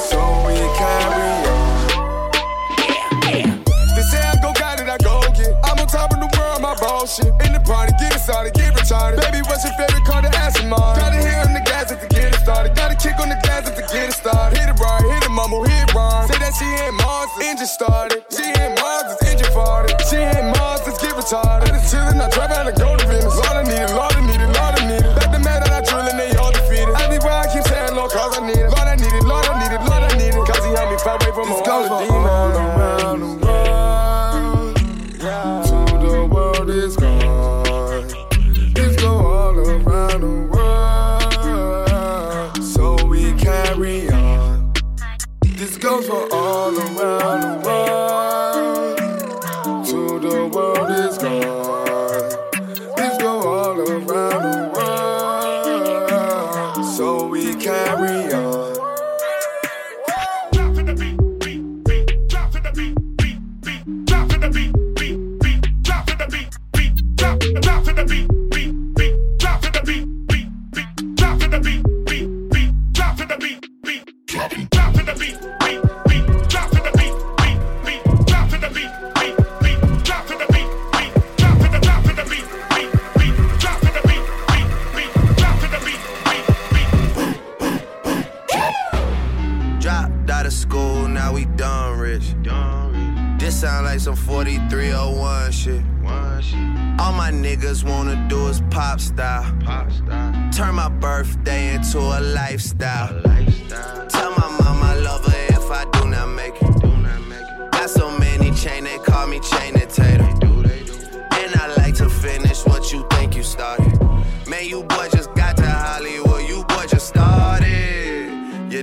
So 0.00 0.20
we 0.46 0.56
carry 0.80 1.28
on. 1.52 2.32
They 3.94 4.04
say 4.08 4.22
I 4.24 4.34
go 4.40 4.52
got 4.52 4.80
it, 4.80 4.88
I 4.88 4.96
go 4.98 5.20
get. 5.36 5.52
I'm 5.64 5.78
on 5.78 5.86
top 5.86 6.12
of 6.12 6.20
the 6.20 6.28
world, 6.38 6.60
my 6.62 6.74
bullshit. 6.80 7.32
In 7.44 7.52
the 7.52 7.60
party, 7.60 7.92
get 7.98 8.16
it 8.16 8.20
started, 8.20 8.54
get 8.54 8.72
retarded. 8.74 9.20
Baby, 9.20 9.42
what's 9.48 9.64
your 9.64 9.74
favorite 9.74 10.04
car 10.04 10.22
to 10.22 10.28
ask 10.38 10.64
mine? 10.64 10.96
Gotta 10.96 11.16
hit 11.16 11.46
on 11.46 11.52
the 11.52 11.60
gas 11.60 11.90
to 11.90 11.96
get 12.08 12.32
it 12.32 12.40
started. 12.40 12.74
Gotta 12.74 12.96
kick 12.96 13.20
on 13.20 13.28
the 13.28 13.36
gas 13.44 13.68
to 13.68 13.82
get 13.92 14.08
it 14.08 14.14
started. 14.14 14.58
Hit 14.58 14.68
it 14.70 14.80
right, 14.80 15.02
hit 15.02 15.15
mumble, 15.48 15.64
hit 15.64 15.88
it 15.88 15.94
rhyme. 15.94 16.26
Say 16.26 16.38
that 16.38 16.54
she 16.58 16.66
hit 16.66 16.94
Mars, 16.94 17.30
engine 17.38 17.66
started. 17.66 18.24
She 18.34 18.50
Mars, 18.82 19.14
it's 19.14 19.22
engine 19.30 19.52
farted. 19.54 19.94
She 20.10 20.18
Mars, 20.18 20.82
let's 20.86 20.98
get 20.98 21.14
retarded. 21.14 21.70
I 21.70 21.78
just 21.78 21.94
chillin', 21.94 22.18
I 22.18 22.28
drive 22.30 22.50
out 22.50 22.66
and 22.66 22.76
go 22.78 22.96
to 22.96 23.06
Venus. 23.06 23.34
Lord, 23.34 23.54
I 23.54 23.62
need 23.62 23.78
it, 23.78 23.94
Lord, 23.94 24.12
I 24.14 24.20
need 24.26 24.42
it, 24.42 24.50
Lord, 24.58 24.74
I 24.74 24.82
need 24.90 25.04
it. 25.06 25.14
Back 25.14 25.30
the 25.30 25.38
man 25.38 25.58
that 25.62 25.70
I 25.70 25.80
drillin', 25.86 26.18
they 26.18 26.34
all 26.36 26.50
defeated. 26.50 26.94
I 26.94 27.06
be 27.06 27.18
where 27.22 27.38
I 27.38 27.46
keep 27.46 27.62
saying, 27.62 27.94
Lord, 27.94 28.10
cause 28.10 28.34
I 28.38 28.42
need 28.42 28.58
it. 28.58 28.70
Lord, 28.74 28.88
I 28.90 28.96
need 28.98 29.14
it, 29.14 29.24
Lord, 29.24 29.46
I 29.46 29.54
need 29.62 29.72
it, 29.74 29.82
Lord, 29.86 30.02
I 30.02 30.12
need 30.18 30.34
it. 30.34 30.42
Cause 30.46 30.62
he 30.66 30.70
helped 30.74 30.90
me 30.90 30.98
fight 30.98 31.22
away 31.22 31.32
from 31.32 31.46
all 31.54 31.62
the 31.62 33.35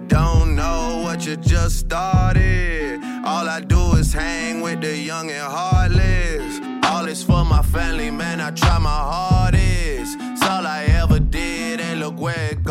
don't 0.07 0.55
know 0.55 1.01
what 1.03 1.25
you 1.25 1.35
just 1.37 1.79
started. 1.79 3.01
All 3.25 3.47
I 3.47 3.61
do 3.61 3.93
is 3.93 4.13
hang 4.13 4.61
with 4.61 4.81
the 4.81 4.95
young 4.97 5.29
and 5.29 5.51
heartless. 5.51 6.59
All 6.85 7.05
is 7.07 7.23
for 7.23 7.45
my 7.45 7.61
family, 7.61 8.11
man. 8.11 8.41
I 8.41 8.51
try 8.51 8.77
my 8.79 8.89
hardest. 8.89 10.17
It's 10.19 10.43
all 10.43 10.65
I 10.67 10.85
ever 11.01 11.19
did, 11.19 11.79
and 11.79 11.99
look 11.99 12.19
where 12.19 12.51
it 12.51 12.62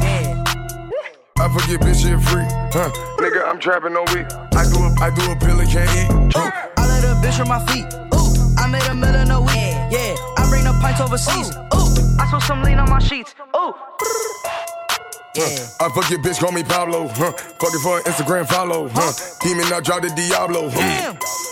yeah. 0.01 0.43
I 1.39 1.47
forget 1.47 1.79
bitch 1.79 2.03
shit 2.03 2.19
free, 2.21 2.43
huh? 2.73 2.91
Nigga, 3.17 3.47
I'm 3.47 3.59
trapping 3.59 3.95
all 3.95 4.05
week. 4.13 4.27
I 4.53 4.67
do 4.67 4.83
a, 4.83 4.89
I 4.99 5.09
do 5.15 5.31
a 5.31 5.35
pill 5.35 5.59
and 5.59 5.69
can't 5.69 5.89
eat. 5.95 6.35
Uh. 6.35 6.51
I 6.77 6.87
let 6.87 7.03
a 7.03 7.15
bitch 7.25 7.39
on 7.39 7.47
my 7.47 7.59
feet. 7.67 7.85
Ooh, 8.13 8.55
I 8.57 8.67
made 8.67 8.85
a 8.87 8.95
million 8.95 9.31
a 9.31 9.39
week. 9.41 9.73
Yeah, 9.91 10.15
I 10.37 10.47
bring 10.49 10.63
the 10.63 10.77
pints 10.81 11.01
overseas. 11.01 11.55
Ooh, 11.55 12.19
I 12.19 12.29
switch 12.29 12.43
some 12.43 12.63
lean 12.63 12.79
on 12.79 12.89
my 12.89 12.99
sheets. 12.99 13.33
Ooh. 13.55 13.73
Yeah. 15.35 15.45
I 15.79 15.89
fuck 15.95 16.09
your 16.09 16.19
bitch, 16.19 16.39
call 16.39 16.51
me 16.51 16.63
Pablo. 16.63 17.07
Huh? 17.07 17.31
Fucking 17.31 17.79
for 17.79 17.97
an 17.97 18.03
Instagram 18.03 18.47
follow. 18.47 18.89
Huh? 18.91 19.13
Demon, 19.41 19.71
I 19.71 19.79
drop 19.79 20.01
the 20.01 20.09
Diablo. 20.09 20.69
Huh? 20.69 21.48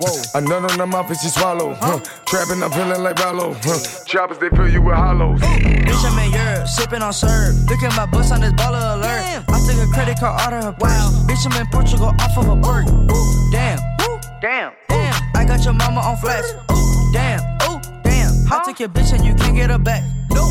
Whoa. 0.00 0.22
I 0.34 0.40
nut 0.40 0.70
on 0.70 0.78
the 0.78 0.86
mouth 0.86 1.08
and 1.08 1.18
she 1.18 1.28
swallow. 1.28 1.74
Huh? 1.74 2.00
Trapping, 2.26 2.62
I'm 2.62 2.70
feeling 2.72 3.00
like 3.02 3.18
Rollo. 3.22 3.54
Huh? 3.62 4.04
Choppers, 4.04 4.38
they 4.38 4.48
fill 4.50 4.68
you 4.68 4.82
with 4.82 4.96
hollows. 4.96 5.40
Bitch, 5.40 6.04
I'm 6.04 6.18
in 6.18 6.32
Europe, 6.32 6.66
sipping 6.66 7.00
on 7.00 7.12
syrup. 7.12 7.54
Look 7.70 7.82
at 7.82 7.96
my 7.96 8.06
bus 8.06 8.32
on 8.32 8.40
this 8.40 8.52
baller 8.54 8.98
alert. 8.98 9.22
Damn. 9.22 9.44
I 9.48 9.58
took 9.62 9.78
a 9.78 9.86
credit 9.94 10.18
card 10.18 10.40
out 10.40 10.52
of 10.52 10.64
her 10.64 10.72
purse. 10.72 11.22
Bitch, 11.30 11.46
I'm 11.46 11.60
in 11.60 11.66
Portugal 11.70 12.10
off 12.18 12.36
of 12.36 12.48
a 12.48 12.56
bird. 12.56 12.88
Ooh, 12.90 13.50
damn. 13.52 13.78
Ooh, 14.02 14.18
damn. 14.40 14.72
Damn. 14.88 15.14
I 15.36 15.44
got 15.44 15.64
your 15.64 15.74
mama 15.74 16.00
on 16.00 16.16
flex. 16.16 16.52
Ooh, 16.72 17.12
damn. 17.12 17.40
Ooh, 17.70 17.80
damn. 18.02 18.34
I 18.50 18.62
took 18.64 18.80
your 18.80 18.88
bitch 18.88 19.12
and 19.12 19.24
you 19.24 19.34
can't 19.36 19.54
get 19.54 19.70
her 19.70 19.78
back. 19.78 20.02
No. 20.30 20.42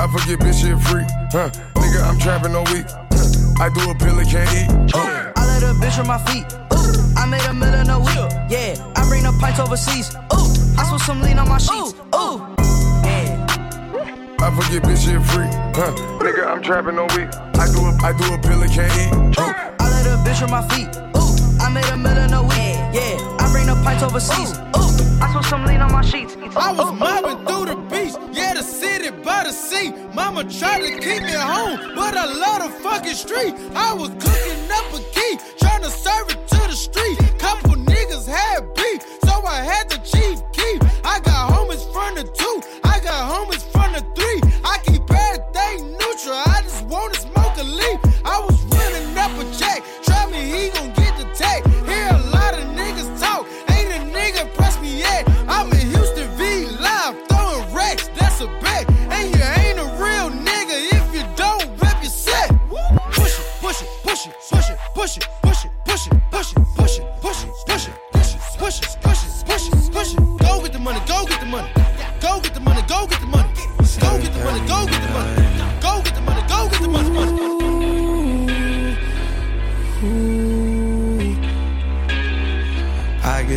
I 0.00 0.06
forget 0.10 0.40
bitch 0.40 0.62
shit 0.62 0.78
free, 0.90 1.06
huh? 1.30 1.50
Nigga, 1.74 2.02
I'm 2.02 2.18
trapping 2.18 2.56
all 2.56 2.64
week. 2.74 2.86
Huh? 2.90 3.64
I 3.64 3.68
do 3.70 3.88
a 3.88 3.94
pill 3.94 4.18
and 4.18 4.28
can't 4.28 4.50
eat. 4.50 4.94
Uh. 4.94 5.32
I 5.36 5.46
let 5.46 5.62
a 5.62 5.74
bitch 5.78 5.98
on 6.00 6.08
my 6.08 6.18
feet. 6.26 6.67
Ooh, 7.18 7.22
I 7.22 7.26
made 7.26 7.44
a 7.44 7.54
million 7.54 7.90
a 7.90 7.98
week. 7.98 8.32
Yeah, 8.48 8.92
I 8.96 9.06
bring 9.08 9.22
the 9.24 9.32
pints 9.40 9.58
overseas. 9.58 10.14
Ooh, 10.32 10.78
I 10.78 10.88
switch 10.88 11.02
some 11.02 11.20
lean 11.20 11.38
on 11.38 11.48
my 11.48 11.58
sheets. 11.58 11.94
Ooh, 12.14 12.38
yeah. 13.04 13.46
I 14.40 14.50
forget 14.54 14.82
bitch 14.82 15.04
shit 15.04 15.22
free, 15.22 15.46
huh? 15.74 15.92
Nigga, 16.22 16.46
I'm 16.46 16.62
trapping 16.62 16.98
all 16.98 17.08
week. 17.16 17.28
I 17.58 17.66
do 17.72 17.80
a, 17.80 17.92
I 18.02 18.12
do 18.16 18.34
a 18.34 18.38
pill 18.38 18.62
and 18.62 18.72
can't 18.72 18.92
eat. 18.94 19.38
Uh. 19.38 19.52
I 19.80 19.90
let 19.90 20.06
a 20.06 20.16
bitch 20.28 20.42
on 20.42 20.50
my 20.50 20.62
feet. 20.68 20.88
Ooh, 21.16 21.62
I 21.62 21.68
made 21.70 21.88
a 21.90 21.96
million 21.96 22.32
a 22.32 22.42
week. 22.42 22.78
Yeah, 22.94 23.36
I 23.40 23.50
bring 23.52 23.66
the 23.66 23.74
pints 23.84 24.02
overseas. 24.02 24.56
Ooh, 24.78 25.22
I 25.22 25.32
switch 25.32 25.46
some 25.46 25.64
lean 25.66 25.80
on 25.80 25.92
my 25.92 26.02
sheets. 26.02 26.36
I 26.56 26.72
was 26.72 26.92
mobbing 26.98 27.44
through 27.46 27.66
the 27.66 27.76
beach, 27.90 28.14
yeah, 28.32 28.54
the 28.54 28.62
city 28.62 29.10
by 29.10 29.44
the 29.44 29.52
sea. 29.52 29.92
Mama 30.14 30.44
tried 30.44 30.80
to 30.80 30.92
keep 31.00 31.22
me 31.22 31.32
home, 31.32 31.94
but 31.96 32.16
I 32.16 32.26
love 32.26 32.62
the 32.62 32.70
fucking 32.80 33.14
street. 33.14 33.54
I 33.74 33.92
was 33.94 34.10
cooking 34.10 34.70
up 34.70 34.94
a 34.94 35.00
key, 35.14 35.38
trying 35.58 35.82
to 35.82 35.90
serve 35.90 36.30
it 36.30 36.46
to 36.48 36.54
the 36.54 36.57
street. 36.78 37.17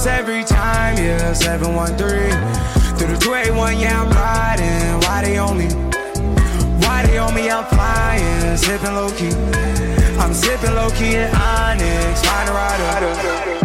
Goosebumps 0.00 0.06
every 0.06 0.44
time, 0.44 0.96
yeah. 0.96 1.32
713 1.32 2.30
through 2.96 3.08
the 3.08 3.18
281, 3.18 3.78
yeah, 3.78 4.02
I'm 4.02 4.10
riding. 4.10 5.00
Why 5.06 5.22
they 5.22 5.38
on 5.38 5.58
me? 5.58 5.68
Why 6.86 7.04
they 7.06 7.18
on 7.18 7.34
me? 7.34 7.50
I'm 7.50 7.64
flying, 7.64 8.56
sipping 8.56 8.94
low 8.94 9.10
key. 9.10 9.34
I'm 10.18 10.34
sipping 10.34 10.74
low 10.74 10.90
key 10.90 11.16
in 11.16 11.34
Onyx, 11.34 12.22
find 12.22 12.48
a 12.48 12.52
rider. 12.52 13.59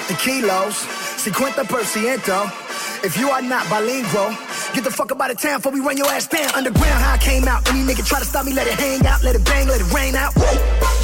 Get 0.00 0.08
the 0.08 0.16
kilos, 0.16 0.86
50%. 1.20 3.04
If 3.04 3.16
you 3.16 3.30
are 3.30 3.42
not 3.42 3.68
bilingual, 3.68 4.30
get 4.74 4.84
the 4.84 4.90
fuck 4.90 5.12
up 5.12 5.20
out 5.20 5.30
of 5.30 5.40
town 5.40 5.58
before 5.58 5.72
we 5.72 5.80
run 5.80 5.96
your 5.96 6.08
ass 6.08 6.26
down. 6.28 6.48
Underground, 6.54 7.00
how 7.00 7.14
I 7.14 7.18
came 7.18 7.48
out. 7.48 7.68
Any 7.68 7.80
nigga 7.80 8.04
try 8.06 8.18
to 8.18 8.24
stop 8.24 8.44
me, 8.44 8.52
let 8.52 8.66
it 8.66 8.74
hang 8.74 9.04
out, 9.06 9.22
let 9.22 9.36
it 9.36 9.44
bang, 9.44 9.68
let 9.68 9.80
it 9.80 9.88
rain 9.92 10.14
out. 10.14 10.36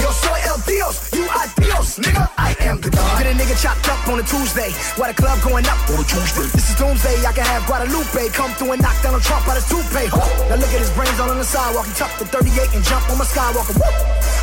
Yo 0.00 0.08
soy 0.12 0.40
el 0.44 0.60
Dios, 0.68 1.12
you 1.12 1.24
are 1.24 1.48
Dios, 1.56 1.98
nigga. 1.98 2.28
I 2.36 2.56
am 2.60 2.80
the 2.80 2.90
God. 2.90 3.22
Get 3.22 3.32
a 3.32 3.34
nigga 3.36 3.56
chopped 3.60 3.88
up 3.88 4.08
on 4.08 4.20
a 4.20 4.22
Tuesday, 4.24 4.70
while 4.96 5.12
the 5.12 5.16
club 5.16 5.40
going 5.42 5.66
up 5.66 5.80
on 5.88 6.00
a 6.00 6.04
Tuesday. 6.04 6.48
This 6.52 6.68
is 6.70 6.76
Doomsday, 6.76 7.24
I 7.24 7.32
can 7.32 7.44
have 7.44 7.66
Guadalupe 7.66 8.28
come 8.32 8.52
through 8.56 8.72
and 8.72 8.82
knock 8.82 8.96
down 9.02 9.14
a 9.14 9.20
Trump 9.20 9.48
out 9.48 9.56
his 9.56 9.68
toupee. 9.68 10.08
Now 10.48 10.56
look 10.60 10.72
at 10.72 10.80
his 10.80 10.92
brains 10.92 11.18
all 11.20 11.30
on 11.30 11.38
the 11.38 11.44
sidewalk. 11.44 11.86
He 11.86 11.92
tucked 11.92 12.18
the 12.18 12.26
38 12.26 12.74
and 12.76 12.84
jump 12.84 13.08
on 13.10 13.18
my 13.18 13.24
Skywalker. 13.24 13.76
Woo! 13.76 13.88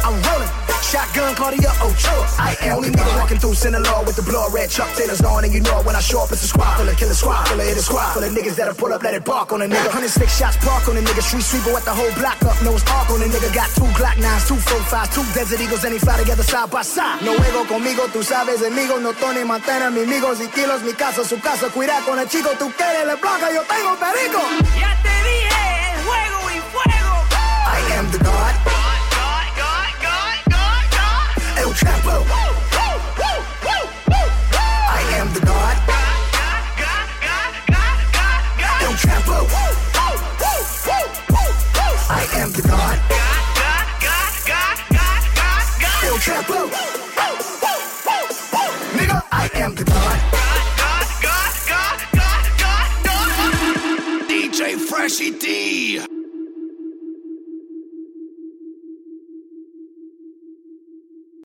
I'm 0.06 0.18
rolling. 0.26 0.73
Shotgun 0.94 1.34
Cartier 1.34 1.74
Ochoa. 1.82 2.22
I 2.38 2.54
am 2.70 2.78
only 2.78 2.94
nigga 2.94 3.18
walking 3.18 3.42
through 3.42 3.58
Sinaloa 3.58 4.06
with 4.06 4.14
the 4.16 4.22
blood 4.22 4.54
red 4.54 4.70
Chuck 4.70 4.94
Taylors 4.94 5.26
on, 5.26 5.44
and 5.44 5.52
you 5.52 5.60
know 5.66 5.82
it 5.82 5.86
when 5.90 5.96
I 5.96 6.02
show 6.06 6.22
up, 6.22 6.30
it's 6.30 6.46
a 6.46 6.48
squad 6.48 6.78
full 6.78 6.88
of 6.88 6.96
killer 7.02 7.18
squad 7.18 7.50
full 7.50 7.60
of 7.60 7.66
hit 7.66 7.76
a 7.76 7.82
squad 7.82 8.14
full 8.14 8.22
of 8.22 8.30
niggas 8.30 8.54
that'll 8.54 8.78
pull 8.78 8.94
up, 8.94 9.02
let 9.02 9.16
it 9.16 9.26
bark 9.26 9.52
on 9.52 9.64
a 9.64 9.66
nigga. 9.66 9.90
106 9.90 10.22
shots 10.38 10.58
park 10.62 10.88
on 10.88 10.96
a 10.96 11.02
nigga, 11.02 11.26
street 11.26 11.42
sweeper 11.42 11.74
at 11.74 11.82
the 11.82 11.90
whole 11.90 12.14
block 12.22 12.38
up, 12.46 12.62
nose 12.62 12.86
arc 12.94 13.10
on 13.10 13.26
a 13.26 13.26
nigga. 13.26 13.50
Got 13.58 13.74
two 13.74 13.90
Glock 13.98 14.22
9s, 14.22 14.46
two 14.46 14.54
45s, 14.54 15.10
two 15.18 15.26
Desert 15.34 15.62
Eagles, 15.66 15.84
and 15.84 15.94
he 15.94 16.00
fly 16.00 16.14
together 16.22 16.44
side 16.44 16.70
by 16.70 16.84
side. 16.84 17.26
No 17.26 17.34
juego 17.42 17.66
conmigo, 17.66 18.06
tú 18.14 18.22
sabes, 18.22 18.62
amigos, 18.62 19.02
no 19.02 19.14
Tony 19.14 19.44
Montana, 19.44 19.90
mi 19.90 20.06
amigos 20.06 20.38
y 20.46 20.48
kilos, 20.54 20.84
mi 20.84 20.94
casa, 20.94 21.26
su 21.26 21.42
casa, 21.42 21.74
cuida 21.74 22.06
con 22.06 22.20
el 22.20 22.30
chico, 22.30 22.54
tú 22.60 22.72
quieres 22.78 23.08
la 23.08 23.16
blanca, 23.16 23.50
yo 23.50 23.66
tengo 23.66 23.98
perico. 23.98 25.13